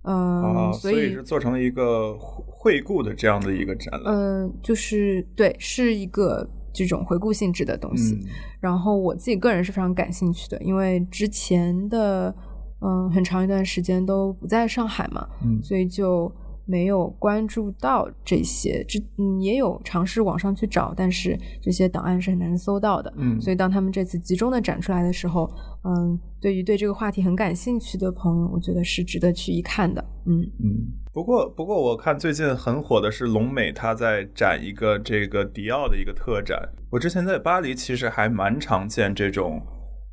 [0.04, 4.12] 嗯、啊，所所以是做成了一个回顾的这样的一个展览。
[4.12, 8.14] 嗯、就是对，是一个这种回顾性质的东西。
[8.14, 8.26] 嗯
[8.62, 12.32] 然后我自己个人是非常感兴趣的，因为之前的
[12.80, 16.32] 嗯很长一段时间都不在上海嘛，嗯所以就
[16.64, 18.84] 没有关注到这些。
[18.88, 23.12] 这嗯也有尝试网上去找，但是这些档案是很难搜到的。
[23.16, 25.50] 嗯，所以当他们这次集中的展出来的时候，
[25.84, 30.04] 嗯，对于对这个话题很感兴趣的朋友，我觉得是值得去一看的。
[30.26, 36.58] 嗯嗯，不过不过我看最近很火的是龙美，他在展一个这个迪奥的一个特展。
[36.90, 39.60] 我之前在巴黎其实还蛮常见这种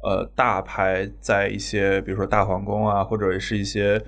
[0.03, 4.01] 呃大牌在一些比如说大皇宫啊，或者是一些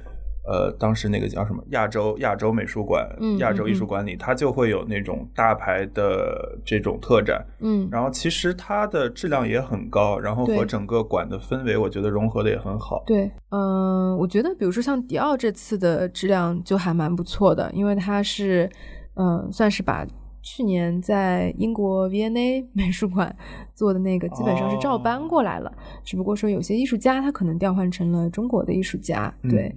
[0.44, 7.46] 呃当时那个叫什么亚洲亚洲美术馆、嗯亚洲艺术馆里，它就会有那种大牌的这种特展。
[7.60, 13.04] 嗯然后其实它的质量也很高，然后和整个馆的氛围，我觉得融合的也很好。
[13.06, 18.70] 对，嗯、我觉得比如说像迪奥这次的质量就还蛮不错的，因为它是，
[19.16, 20.06] 嗯、算是把
[20.42, 23.36] 去年在英国 V&A 美术馆
[23.76, 25.72] 做的那个基本上是照搬过来了，
[26.04, 29.72] 只不过说有些艺术家他可能调换成了中国的艺术家，对，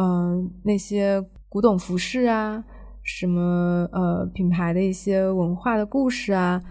[0.00, 2.62] 嗯、那些古董服饰啊，
[3.02, 6.62] 什么呃品牌的一些文化的故事啊，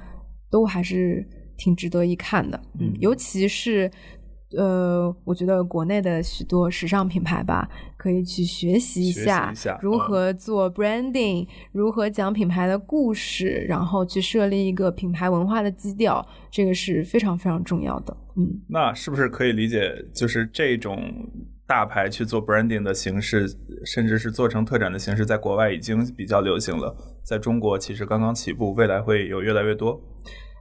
[0.49, 2.59] 都还是挺值得一看的。
[2.79, 3.91] 嗯尤其是
[4.55, 18.15] 呃，我觉得国内的许多时尚品牌吧，可以去学习一下如嗯何做 branding，、如何讲品牌的故事，然后去设立一个品牌文化的基调，这个是非常非常重要的。
[18.37, 18.61] 嗯。
[18.69, 20.97] 那是不是可以理解，就是这种
[21.67, 23.45] 大牌去做 branding 的形式，
[23.85, 30.01] 甚至是做成特展的形式，在国外已经比较流行了，在中国其实刚刚起步，未来会有越来越多。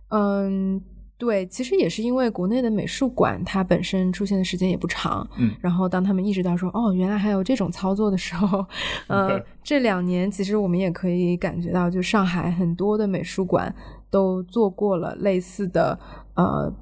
[0.09, 0.81] 嗯，
[1.17, 8.67] 对，其实也是因为国内的美术馆它本身出现的时间也不长，嗯然后当他们意识到说，哦，原来还有这种操作的时候，
[9.07, 13.75] 呃，这两年其实我们也可以感觉到，就上海很多的美术馆
[14.11, 15.99] 都做过了类似的
[16.35, 16.73] 呃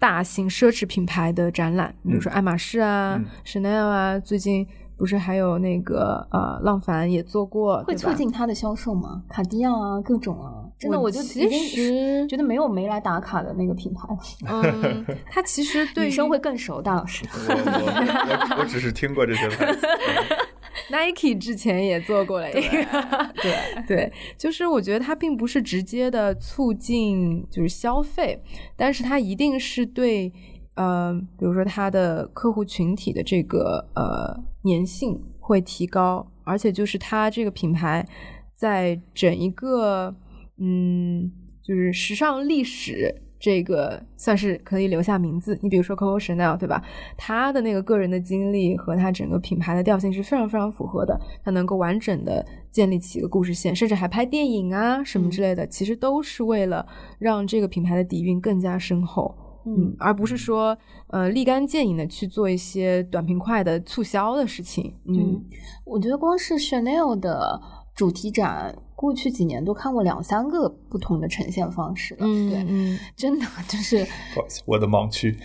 [0.00, 9.22] 大型奢侈品牌的展览，比如说爱马仕啊、嗯 Chanel 啊，最近不是还有那个呃浪凡也做过，会促进它的销售吗？
[9.28, 16.80] 卡地亚啊，各种啊，真的我我就其实觉得没有没来打卡的那个品牌了，嗯， 他其实对女生会更熟。
[16.80, 19.86] 大老师，我我我我只是听过这些牌子。
[20.90, 22.60] Nike 之前也做过了一个，
[23.40, 28.42] 对 对，就是我觉得它并不是直接的促进就是消费，
[28.76, 30.32] 但是它一定是对
[30.74, 38.06] 呃，比如说它的客户群体的这个呃粘性会提高，而且就是它这个品牌
[38.54, 40.14] 在整一个
[40.58, 41.30] 嗯，
[41.62, 43.22] 就是时尚历史。
[43.40, 46.84] 这个算是可以留下名字，你比如说 Coco Chanel 对吧？
[47.16, 56.86] 他的那个个人的经历和他整个品牌的调性是非常非常符合的，他能够完整的建立起一个故事线，甚至还拍电影啊什么之类的，其实都是为了
[57.18, 59.34] 让这个品牌的底蕴更加深厚。
[59.66, 60.76] 嗯，而不是说
[61.08, 64.94] 呃立竿见影的去做一些短平快的促销的事情。
[65.04, 65.38] 嗯，
[65.84, 67.60] 我觉得光是 Chanel 的
[67.94, 72.20] 主题展，过去几年都看过两三个不同的呈现方式了。
[72.22, 75.36] 嗯对，嗯 真的就是不好意思，我的盲区。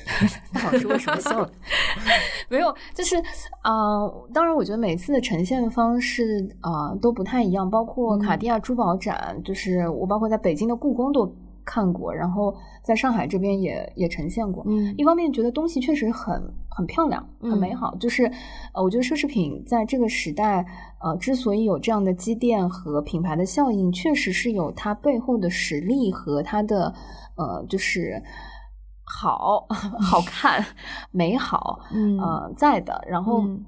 [0.53, 1.49] 大老师为什么笑？
[2.49, 3.17] 没有，就是
[3.61, 11.29] 啊、呃当然，我觉得每次的呈现方式啊、呃都不太一样，包括卡地亚珠宝展，就是我包括在北京的故宫都
[11.65, 12.55] 看过，然后
[12.85, 14.63] 在上海这边也也呈现过。
[14.67, 18.23] 嗯一方面觉得东西确实很很漂亮，很美好，就是
[18.73, 20.63] 呃，我觉得奢侈品在这个时代，
[21.03, 26.93] 呃，之所以有这样的积淀和品牌的效应，确实是有它背后的实力和它的
[27.35, 28.21] 呃，就是
[29.03, 29.65] 好
[29.99, 30.63] 好看、
[31.11, 33.03] 美好，嗯呃，在的。
[33.07, 33.41] 然后。
[33.41, 33.65] 嗯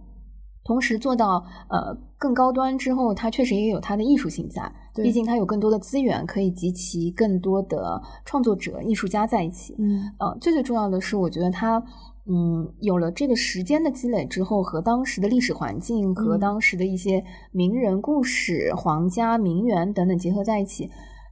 [0.68, 4.72] 同时做到呃更高端之后，它确实也有它的艺术性在。
[4.96, 9.76] 毕竟它有更多的资源，可以集齐更多的创作者、艺术家在一起。
[9.78, 11.84] 嗯，呃，最最重要的是，我觉得它
[12.26, 20.90] 嗯有了这个时间的积累之后，和当时的历史环境、和当时的一些名人故事、皇家名媛等等结合在一起。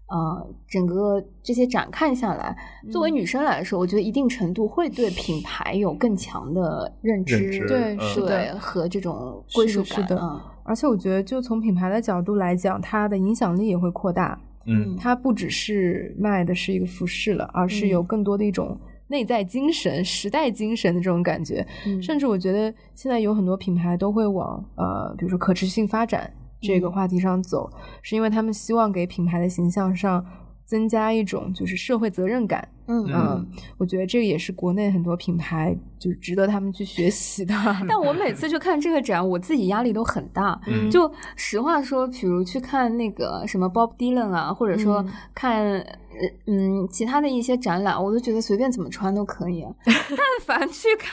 [0.07, 2.55] 呃，整个这些展看下来，
[2.91, 10.05] 作为女生来说，我觉得一定程度会对品牌有更强的认知，对，是的，和这种归属感。
[10.05, 14.39] 的，而且我觉得，就从品牌的角度来讲，它的影响力也会扩大。
[14.67, 18.77] 嗯，它不只是卖的是一个服饰了，而是有更多的一种
[19.07, 21.65] 内在精神、时代精神的这种感觉。
[22.01, 26.31] 甚至我觉得，现在有很多品牌都会往呃，比如说可持续性发展。
[26.65, 27.69] 这个话题上走，
[28.01, 30.25] 是因为他们希望给品牌的形象上
[30.65, 32.67] 增加一种就是社会责任感。
[32.87, 33.43] 嗯
[33.79, 37.53] 我觉得这个也是国内很多品牌就值得他们去学习的。
[37.89, 40.59] 但我每次去看这个展，我自己压力都很大。
[40.91, 45.83] 就实话说，比如去看那个什么 Bob Dylan 啊，或者说看。
[46.47, 49.65] 嗯，其他的一些展览，我都觉得随便怎么穿都可以。
[49.85, 51.09] 但凡去看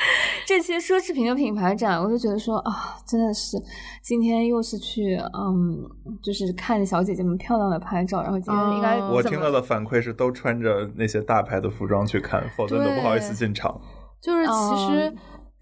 [0.46, 3.56] 这些奢侈品的品牌展，我就觉得说啊，真的是
[4.02, 5.82] 今天又是去嗯，
[6.22, 13.80] 就是看小姐姐们漂亮的拍照，然后今天应该我听到的反馈是都穿着那些大牌的服装去看，否则都不好意思进场。
[14.22, 15.14] 就是其实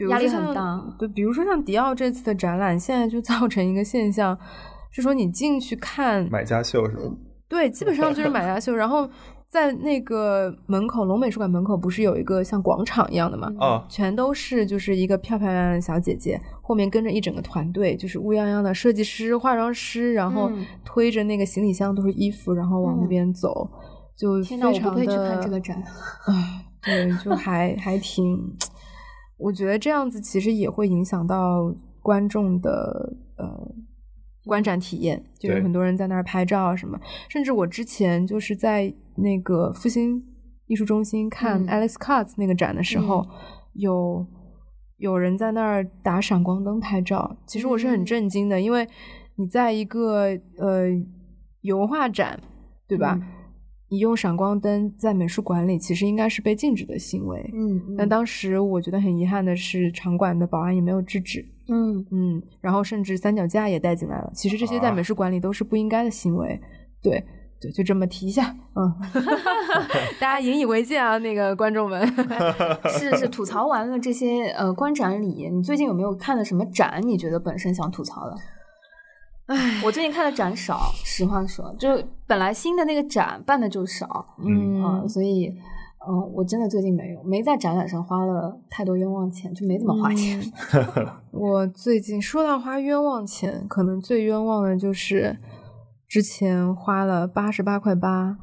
[0.09, 4.39] 压力很大，对，比如说像迪奥这次的展览，现在就造成一个现象，
[4.91, 7.03] 是说你进去看买家秀是吧？
[7.55, 8.75] 对，基本上就是买家秀。
[8.75, 9.09] 然后
[9.49, 13.53] 在那个门口，龙美术馆门口不是有一个像广场一样的嘛？
[13.61, 20.51] 啊，全都是就是一个漂漂亮亮的小姐姐，后面跟着一整个团队，就是乌泱泱的设计师、化妆师，然后
[20.85, 23.71] 推着那个行李箱都是衣服，然后往那边走，
[24.17, 24.79] 就非常的。
[24.89, 25.77] 我不会去看这个展。
[25.79, 28.37] 啊，对，就还还挺，
[29.39, 33.47] 我觉得这样子其实也会影响到观众的呃。
[34.45, 40.23] 观展体验就有很多人在那儿拍照啊什么，甚至我之前就是在那个复兴
[40.67, 43.27] 艺术中心看 Alice Katz 那个展的时候，
[43.75, 44.27] 有
[44.99, 47.37] 有人在那儿打闪光灯拍照。
[47.47, 48.87] 其实我是很震惊的，因为
[49.37, 50.27] 你在一个
[50.59, 50.89] 呃
[51.63, 52.39] 油画展，
[52.87, 53.19] 对吧？
[53.91, 57.51] 你用闪光灯在美术馆里，其实应该是被禁止的行为。
[57.55, 61.45] 嗯，但当时我觉得很遗憾的是，场馆的保安也没有制止。
[61.69, 64.31] 嗯嗯，然后甚至三脚架也带进来了。
[64.35, 66.61] 其实这些在美术馆里都是不应该的行为。
[67.03, 67.25] 对
[67.61, 68.55] 对，就这么提一下。
[68.75, 68.95] 嗯，
[70.21, 72.07] 大家引以为戒啊，那个观众们。
[72.89, 77.01] 是 是，吐槽完了这些呃观展礼，你最近有没有看的什么展？
[77.07, 78.37] 你觉得本身想吐槽的？
[79.47, 85.51] 唉，我最近看的展少，实话说，就本来新的那个展办的就少，嗯，所以。
[86.07, 90.41] 嗯，我真的最近没有，没在展览上花了太多冤枉钱，就没怎么花钱。
[91.33, 95.39] 我最近说到花冤枉钱，可能最冤枉的就是
[96.07, 98.37] 之前花了八十八块八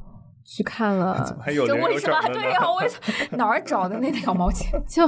[0.43, 2.19] 去看了，这为什么？
[2.33, 4.81] 对呀，我哪儿找的那两毛钱？
[4.89, 5.07] 就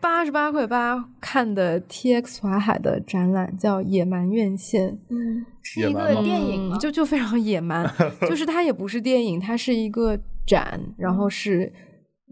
[0.00, 4.90] 八十八块八看的 T X 华海的展览，叫《野蛮院线》。
[5.08, 7.90] 嗯，是一个电影，就就非常野蛮，
[8.28, 10.20] 就是它也不是电影，它是一个。
[10.46, 11.72] 展，然后是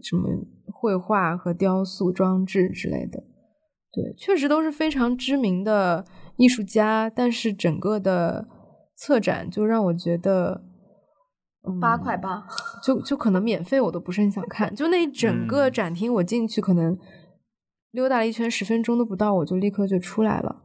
[0.01, 0.29] 什么
[0.71, 3.23] 绘画和雕塑装置之类的，
[3.91, 6.05] 对，确实都是非常知名的
[6.37, 7.09] 艺术家。
[7.09, 8.47] 但是整个的
[8.95, 10.63] 策展就让我觉得
[11.81, 12.45] 八块八，
[12.83, 14.73] 就就可能免费我都不是很想看。
[14.75, 16.97] 就那整个展厅，我进去可能
[17.91, 20.61] 溜达了一圈，十分钟都不到，我就立刻就出来了。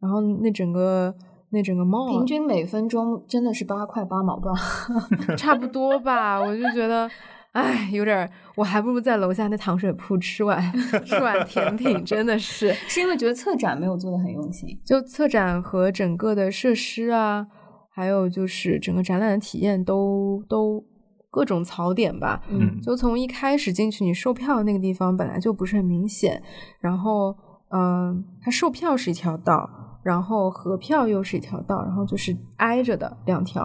[0.00, 1.14] 然后那整个。
[1.50, 4.52] 那整个梦，平均每分钟真的是八块八毛吧，
[5.36, 6.38] 差不多吧。
[6.38, 7.10] 我就觉得，
[7.52, 10.60] 哎，有点，我还不如在楼下那糖水铺吃碗
[11.06, 12.72] 吃碗甜品，真的是。
[12.86, 17.46] 是因为觉得策展没有做的很用心，就策展和整个的设施啊，
[17.90, 20.84] 还有就是整个展览的体验都都
[21.30, 22.42] 各种槽点吧。
[22.50, 26.42] 嗯，就从一开始进去，你售票那个地方本来就不是很明显，
[26.80, 27.34] 然后，
[27.70, 29.87] 嗯，它售票是一条道。
[30.02, 33.62] 然后合票又是一条道，然后就是挨着的两条，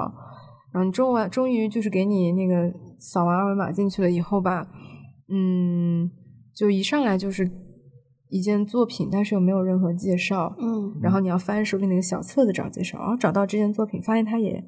[0.73, 4.67] 然后你终完终于就是给你那个扫完二维码进去了以后吧，
[5.29, 6.09] 嗯，
[6.55, 7.49] 就一上来就是
[8.29, 14.63] 一件作品，但是又没有任何介绍，嗯，然后你要翻手里那个小册子找介绍，然后找到这件作品，发现它也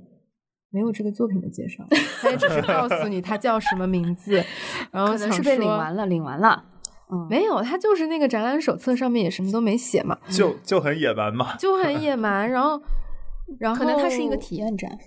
[0.69, 1.83] 没有这个作品的介绍，
[2.21, 4.43] 它也只是告诉你它叫什么名字，
[4.91, 6.63] 然后可能是被领完了，领完了。
[7.11, 12.49] 嗯，没有，他就是那个展览手册上面也什么都没写嘛，就就很野蛮嘛，就很野蛮。
[12.49, 12.81] 然后，
[13.59, 14.97] 然后可能它是一个体验展，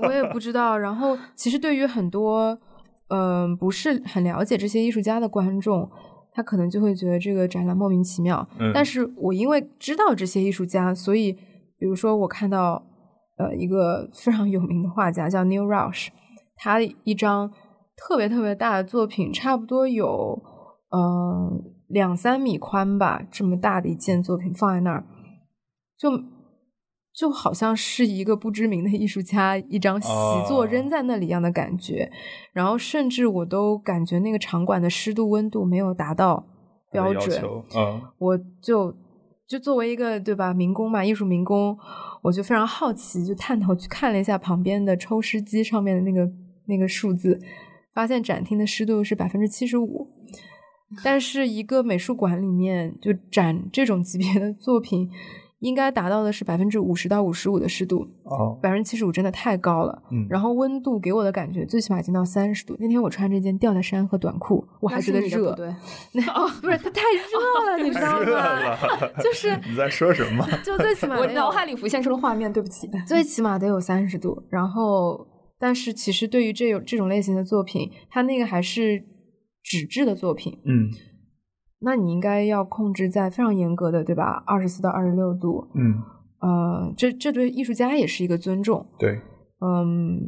[0.00, 0.78] 我也不知道。
[0.78, 2.56] 然后，其实对于很多
[3.08, 5.90] 嗯不是很了解这些艺术家的观众，
[6.32, 8.46] 他可能就会觉得这个展览莫名其妙。
[8.60, 12.80] 嗯但是我因为知道这些艺术家，所以比如说我看到
[13.36, 16.08] 呃一个非常有名的画家叫 Neil Rush，
[16.56, 17.50] 他一张
[17.96, 20.40] 特别特别大的作品，差不多有
[20.90, 25.04] 呃两三米宽吧，这么大的一件作品放在那儿，
[25.98, 26.10] 就
[27.14, 30.08] 就好像是一个不知名的艺术家一张习
[30.46, 32.10] 作哦扔在那里一样的感觉。
[32.52, 36.46] 然后甚至我都感觉那个场馆的湿度温度没有达到
[36.92, 37.42] 标准，
[37.76, 38.94] 嗯我就
[39.48, 41.76] 就作为一个对吧民工嘛，艺术民工，
[42.22, 46.30] 我就非常好奇，就探头去看了一下旁边的抽湿机上面的那个
[46.66, 47.40] 那个数字，
[47.94, 50.08] 发现展厅的湿度是百分之七十五。
[51.04, 55.10] 但是一个美术馆里面就展这种级别的作品，
[55.60, 60.02] 应该达到的是百分之五十到五十五的湿度，哦百分之七十五真的太高了。
[60.10, 62.76] 嗯，然后温度给我的感觉最起码已经到三十度。
[62.78, 65.52] 那天我穿这件吊带衫和短裤，我还觉得热。
[65.54, 65.68] 对，
[66.14, 68.78] 那哦，不是，它太热了， 你知道吗？
[69.22, 70.46] 就是你在说什么？
[70.64, 72.88] 就最起码我脑海里浮现出了画面，对不起。
[73.06, 74.42] 最起码得有三十度。
[74.48, 75.26] 然后，
[75.58, 79.04] 但是其实对于这有这种类型的作品，它那个还是
[79.68, 80.88] 纸质的作品，嗯
[81.80, 84.42] 那你应该要控制在非常严格的，对吧？
[84.46, 85.68] 二十四到二十六度。
[85.74, 86.02] 嗯，
[86.40, 88.84] 呃，这这对艺术家也是一个尊重。
[88.98, 89.20] 对，
[89.60, 90.18] 嗯，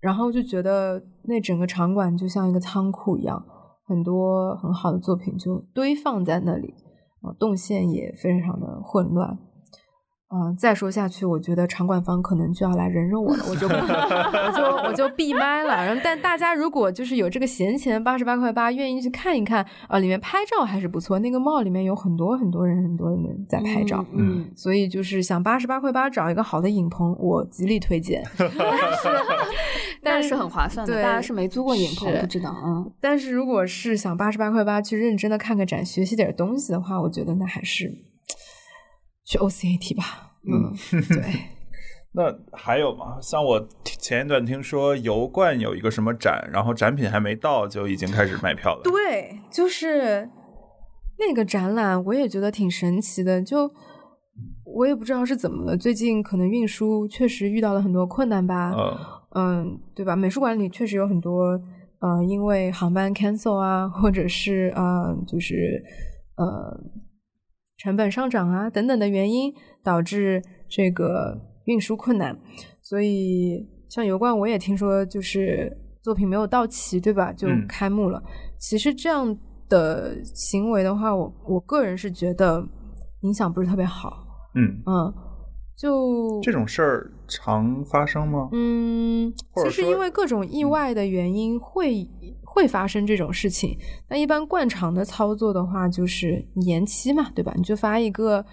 [0.00, 3.44] 然后就觉得那整个场馆就像一个仓库一样，
[3.84, 6.72] 很多很好的作品就堆放在那里，
[7.22, 9.36] 啊、动线也非常的混乱。
[10.32, 15.74] 啊、再说下去，我觉得场馆方可能就要来人肉我了，我就 我就我就闭麦了。
[15.74, 21.18] 然后，但大家如果就是有这个闲钱八十八块八，愿意去看一看，啊、里面拍照还是不错。
[21.18, 24.02] 那个 mall 里面有很多很多人，很多人在拍照。
[24.12, 28.22] 嗯，所以就是想八十八块八找一个好的影棚，我极力推荐。
[28.38, 29.08] 但是，
[30.02, 32.86] 但是很划算的，对大家是没租过影棚是不知道啊。
[33.00, 37.92] 但是如果是想八十八块八去认真的看个展，学习点东西的话，我觉得那还是
[39.24, 40.32] 去 OCAT 吧。
[40.44, 40.74] 嗯，
[41.08, 41.22] 对，
[42.12, 43.18] 那还有吗？
[43.20, 48.82] 像我前一段听说油罐有一个什么展，然后展品还没到就已经开始卖票了。
[48.82, 50.28] 对，就是
[51.18, 53.40] 那个展览，我也觉得挺神奇的。
[53.42, 53.70] 就
[54.64, 58.72] 我也不知道是怎么了，最近可能运输确实遇到了很多困难吧。
[58.76, 58.98] 嗯
[59.34, 60.14] 嗯，对吧？
[60.14, 61.58] 美术馆里确实有很多
[62.00, 65.82] 呃，因为航班 cancel 啊，或者是呃，就是
[66.36, 66.78] 呃
[67.82, 69.52] 成本上涨啊等等的原因，
[69.82, 72.38] 导致这个运输困难。
[72.80, 77.32] 所以像油罐，我也听说就是作品没有到齐，对吧？
[77.32, 78.22] 就嗯开幕了。
[78.56, 79.36] 其实这样
[79.68, 82.64] 的行为的话，我我个人是觉得
[83.22, 84.24] 影响不是特别好。
[84.54, 85.12] 嗯，嗯，
[85.76, 88.48] 就这种事儿常发生吗？
[88.52, 89.32] 嗯，
[89.64, 92.08] 其实因为各种意外的原因会
[92.54, 93.74] 会发生这种事情。
[94.10, 97.54] 那一般惯常的操作的话，就是延期嘛，对吧？
[97.56, 98.44] 你就发一个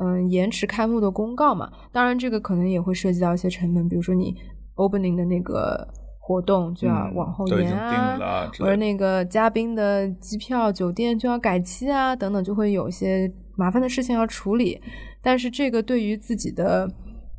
[0.00, 1.70] 嗯延迟开幕的公告嘛。
[1.92, 4.34] 当然，这个可能也会涉及到一些成本，比如说你
[4.74, 5.86] opening 的那个
[6.18, 14.80] 活动就要嗯往后延啊，或者那个嘉宾的机票、酒店就要改期啊，等等，就会有一些麻烦的事情要处理。
[15.22, 16.90] 但是这个对于自己的，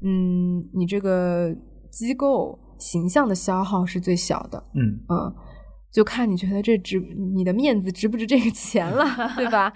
[0.02, 1.54] 嗯，你这个
[1.92, 5.36] 机构形象的消耗是最小的，嗯嗯，
[5.96, 7.00] 就看你觉得这值
[7.34, 9.06] 你的面子值不值这个钱了，
[9.38, 9.72] 对吧？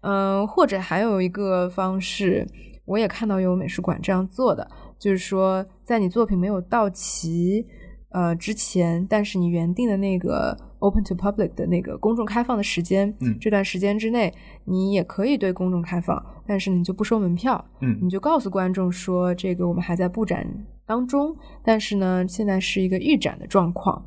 [0.00, 2.46] 嗯，或者还有一个方式，
[2.86, 4.66] 我也看到有美术馆这样做的，
[4.98, 7.66] 就是说在你作品没有到齐
[8.08, 14.32] 呃之前，但是你原定的那个 open to public 的那个公众开放的时间，嗯这段时间之内，
[14.64, 20.46] 你也可以对公众开放，但是你就不收门票，嗯你就告诉观众说，这个我们还在布展
[20.86, 24.02] 当中，但是呢，现在是一个预展的状况，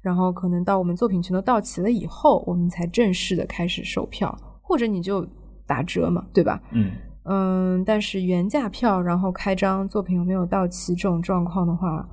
[0.00, 5.26] 然后可能到我们作品全都到齐了以后，我们才正式的开始售票，或者你就
[5.66, 6.62] 打折嘛，对吧？
[6.72, 6.92] 嗯
[7.28, 12.08] 嗯，但是原价票，然后开张作品有没有到齐这种状况的话，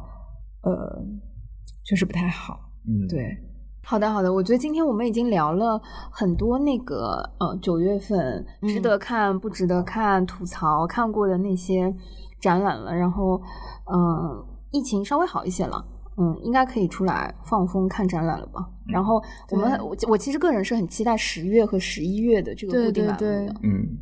[0.64, 1.06] 呃，
[1.86, 2.60] 确实不太好。
[2.88, 3.38] 嗯，对，
[3.84, 5.80] 好的，好的，我觉得今天我们已经聊了
[6.12, 11.96] 很多那个呃九月份值嗯得看、不值得看、吐槽看过的那些
[12.42, 13.40] 展览了，然后
[13.92, 15.86] 嗯、呃疫情稍微好一些了。
[16.18, 18.68] 嗯，应该可以出来放风看展览了吧？
[18.88, 23.55] 然后我们我我其实个人是很期待十月和十一月的这个对固定栏目对对的。
[23.64, 23.97] 嗯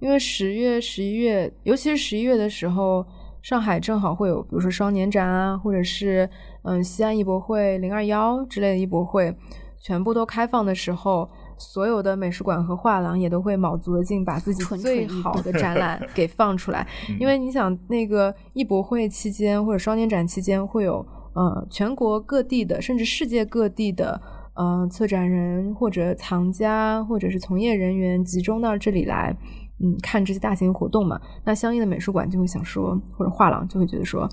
[0.00, 3.04] 因为十月、十一月，尤其是十一月的时候，
[3.42, 6.26] 上海正好会有，比如说双年展啊，或者是
[6.62, 9.36] 嗯西安艺博会、零二幺之类的艺博会，
[9.78, 16.86] 全部都开放的时候，所有的美术馆和画廊也都会卯足了劲把自己最好的展览 给放出来。
[17.10, 21.04] 嗯因为你想，那个艺博会期间或者双年展期间会有
[21.36, 24.20] 呃全国各地的，甚至世界各地的
[24.54, 29.36] 呃策展人或者藏家或者是从业人员集中到这里来，
[29.80, 31.20] 嗯，看这些大型活动嘛。
[31.44, 34.28] 那相应的美术馆就会想说，或者画廊就会觉得说，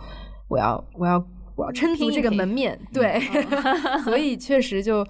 [0.47, 1.23] 我要我要
[1.55, 3.19] 我要撑足这个门面，对，
[4.03, 5.05] 所以确实就。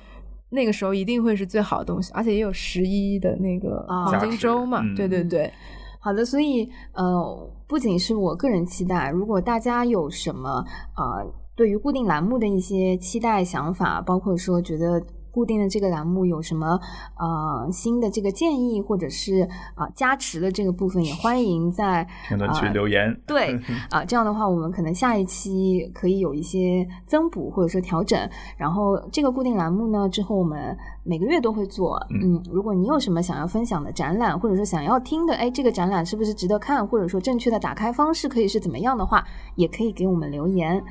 [0.55, 5.51] 那个时候一定会是最好的东西，而且也有十一的那个黄金周嘛，对对对。
[5.99, 10.63] 好的，所以呃，不仅是我个人期待，如果大家有什么
[10.95, 11.25] 呃
[11.55, 15.03] 对于固定栏目的一些期待想法，包括说觉得。
[15.33, 16.79] 固定的这个栏目有什么
[17.17, 19.41] 呃新的这个建议，或者是
[19.73, 23.19] 啊加持的这个部分，也欢迎在 评论区留言。
[23.25, 28.29] 对啊， 这样的话，我们可能下一期可以有一些增补或者说调整。
[28.57, 31.97] 然后这个固定栏目呢，之后我们每个月都会做。
[32.11, 39.25] 嗯，如果你有什么想要分享的展览，或者说想要听的，哎，这个展览是不是值得看，或者说正确的打开方式可以是怎么样的话，
[39.55, 40.83] 也可以给我们留言。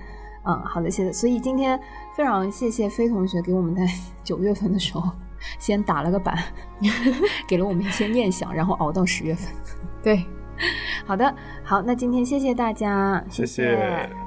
[0.44, 1.12] 嗯，好的，谢谢。
[1.12, 1.78] 所以今天
[2.16, 3.86] 非常谢谢飞同学给我们在
[4.24, 5.10] 九月份的时候
[5.58, 6.36] 先打了个板，
[7.46, 9.52] 给了我们一些念想，然后熬到十月份。
[10.02, 10.24] 对，
[11.06, 11.34] 好的，
[11.64, 14.21] 好，那今天谢谢大家，谢谢。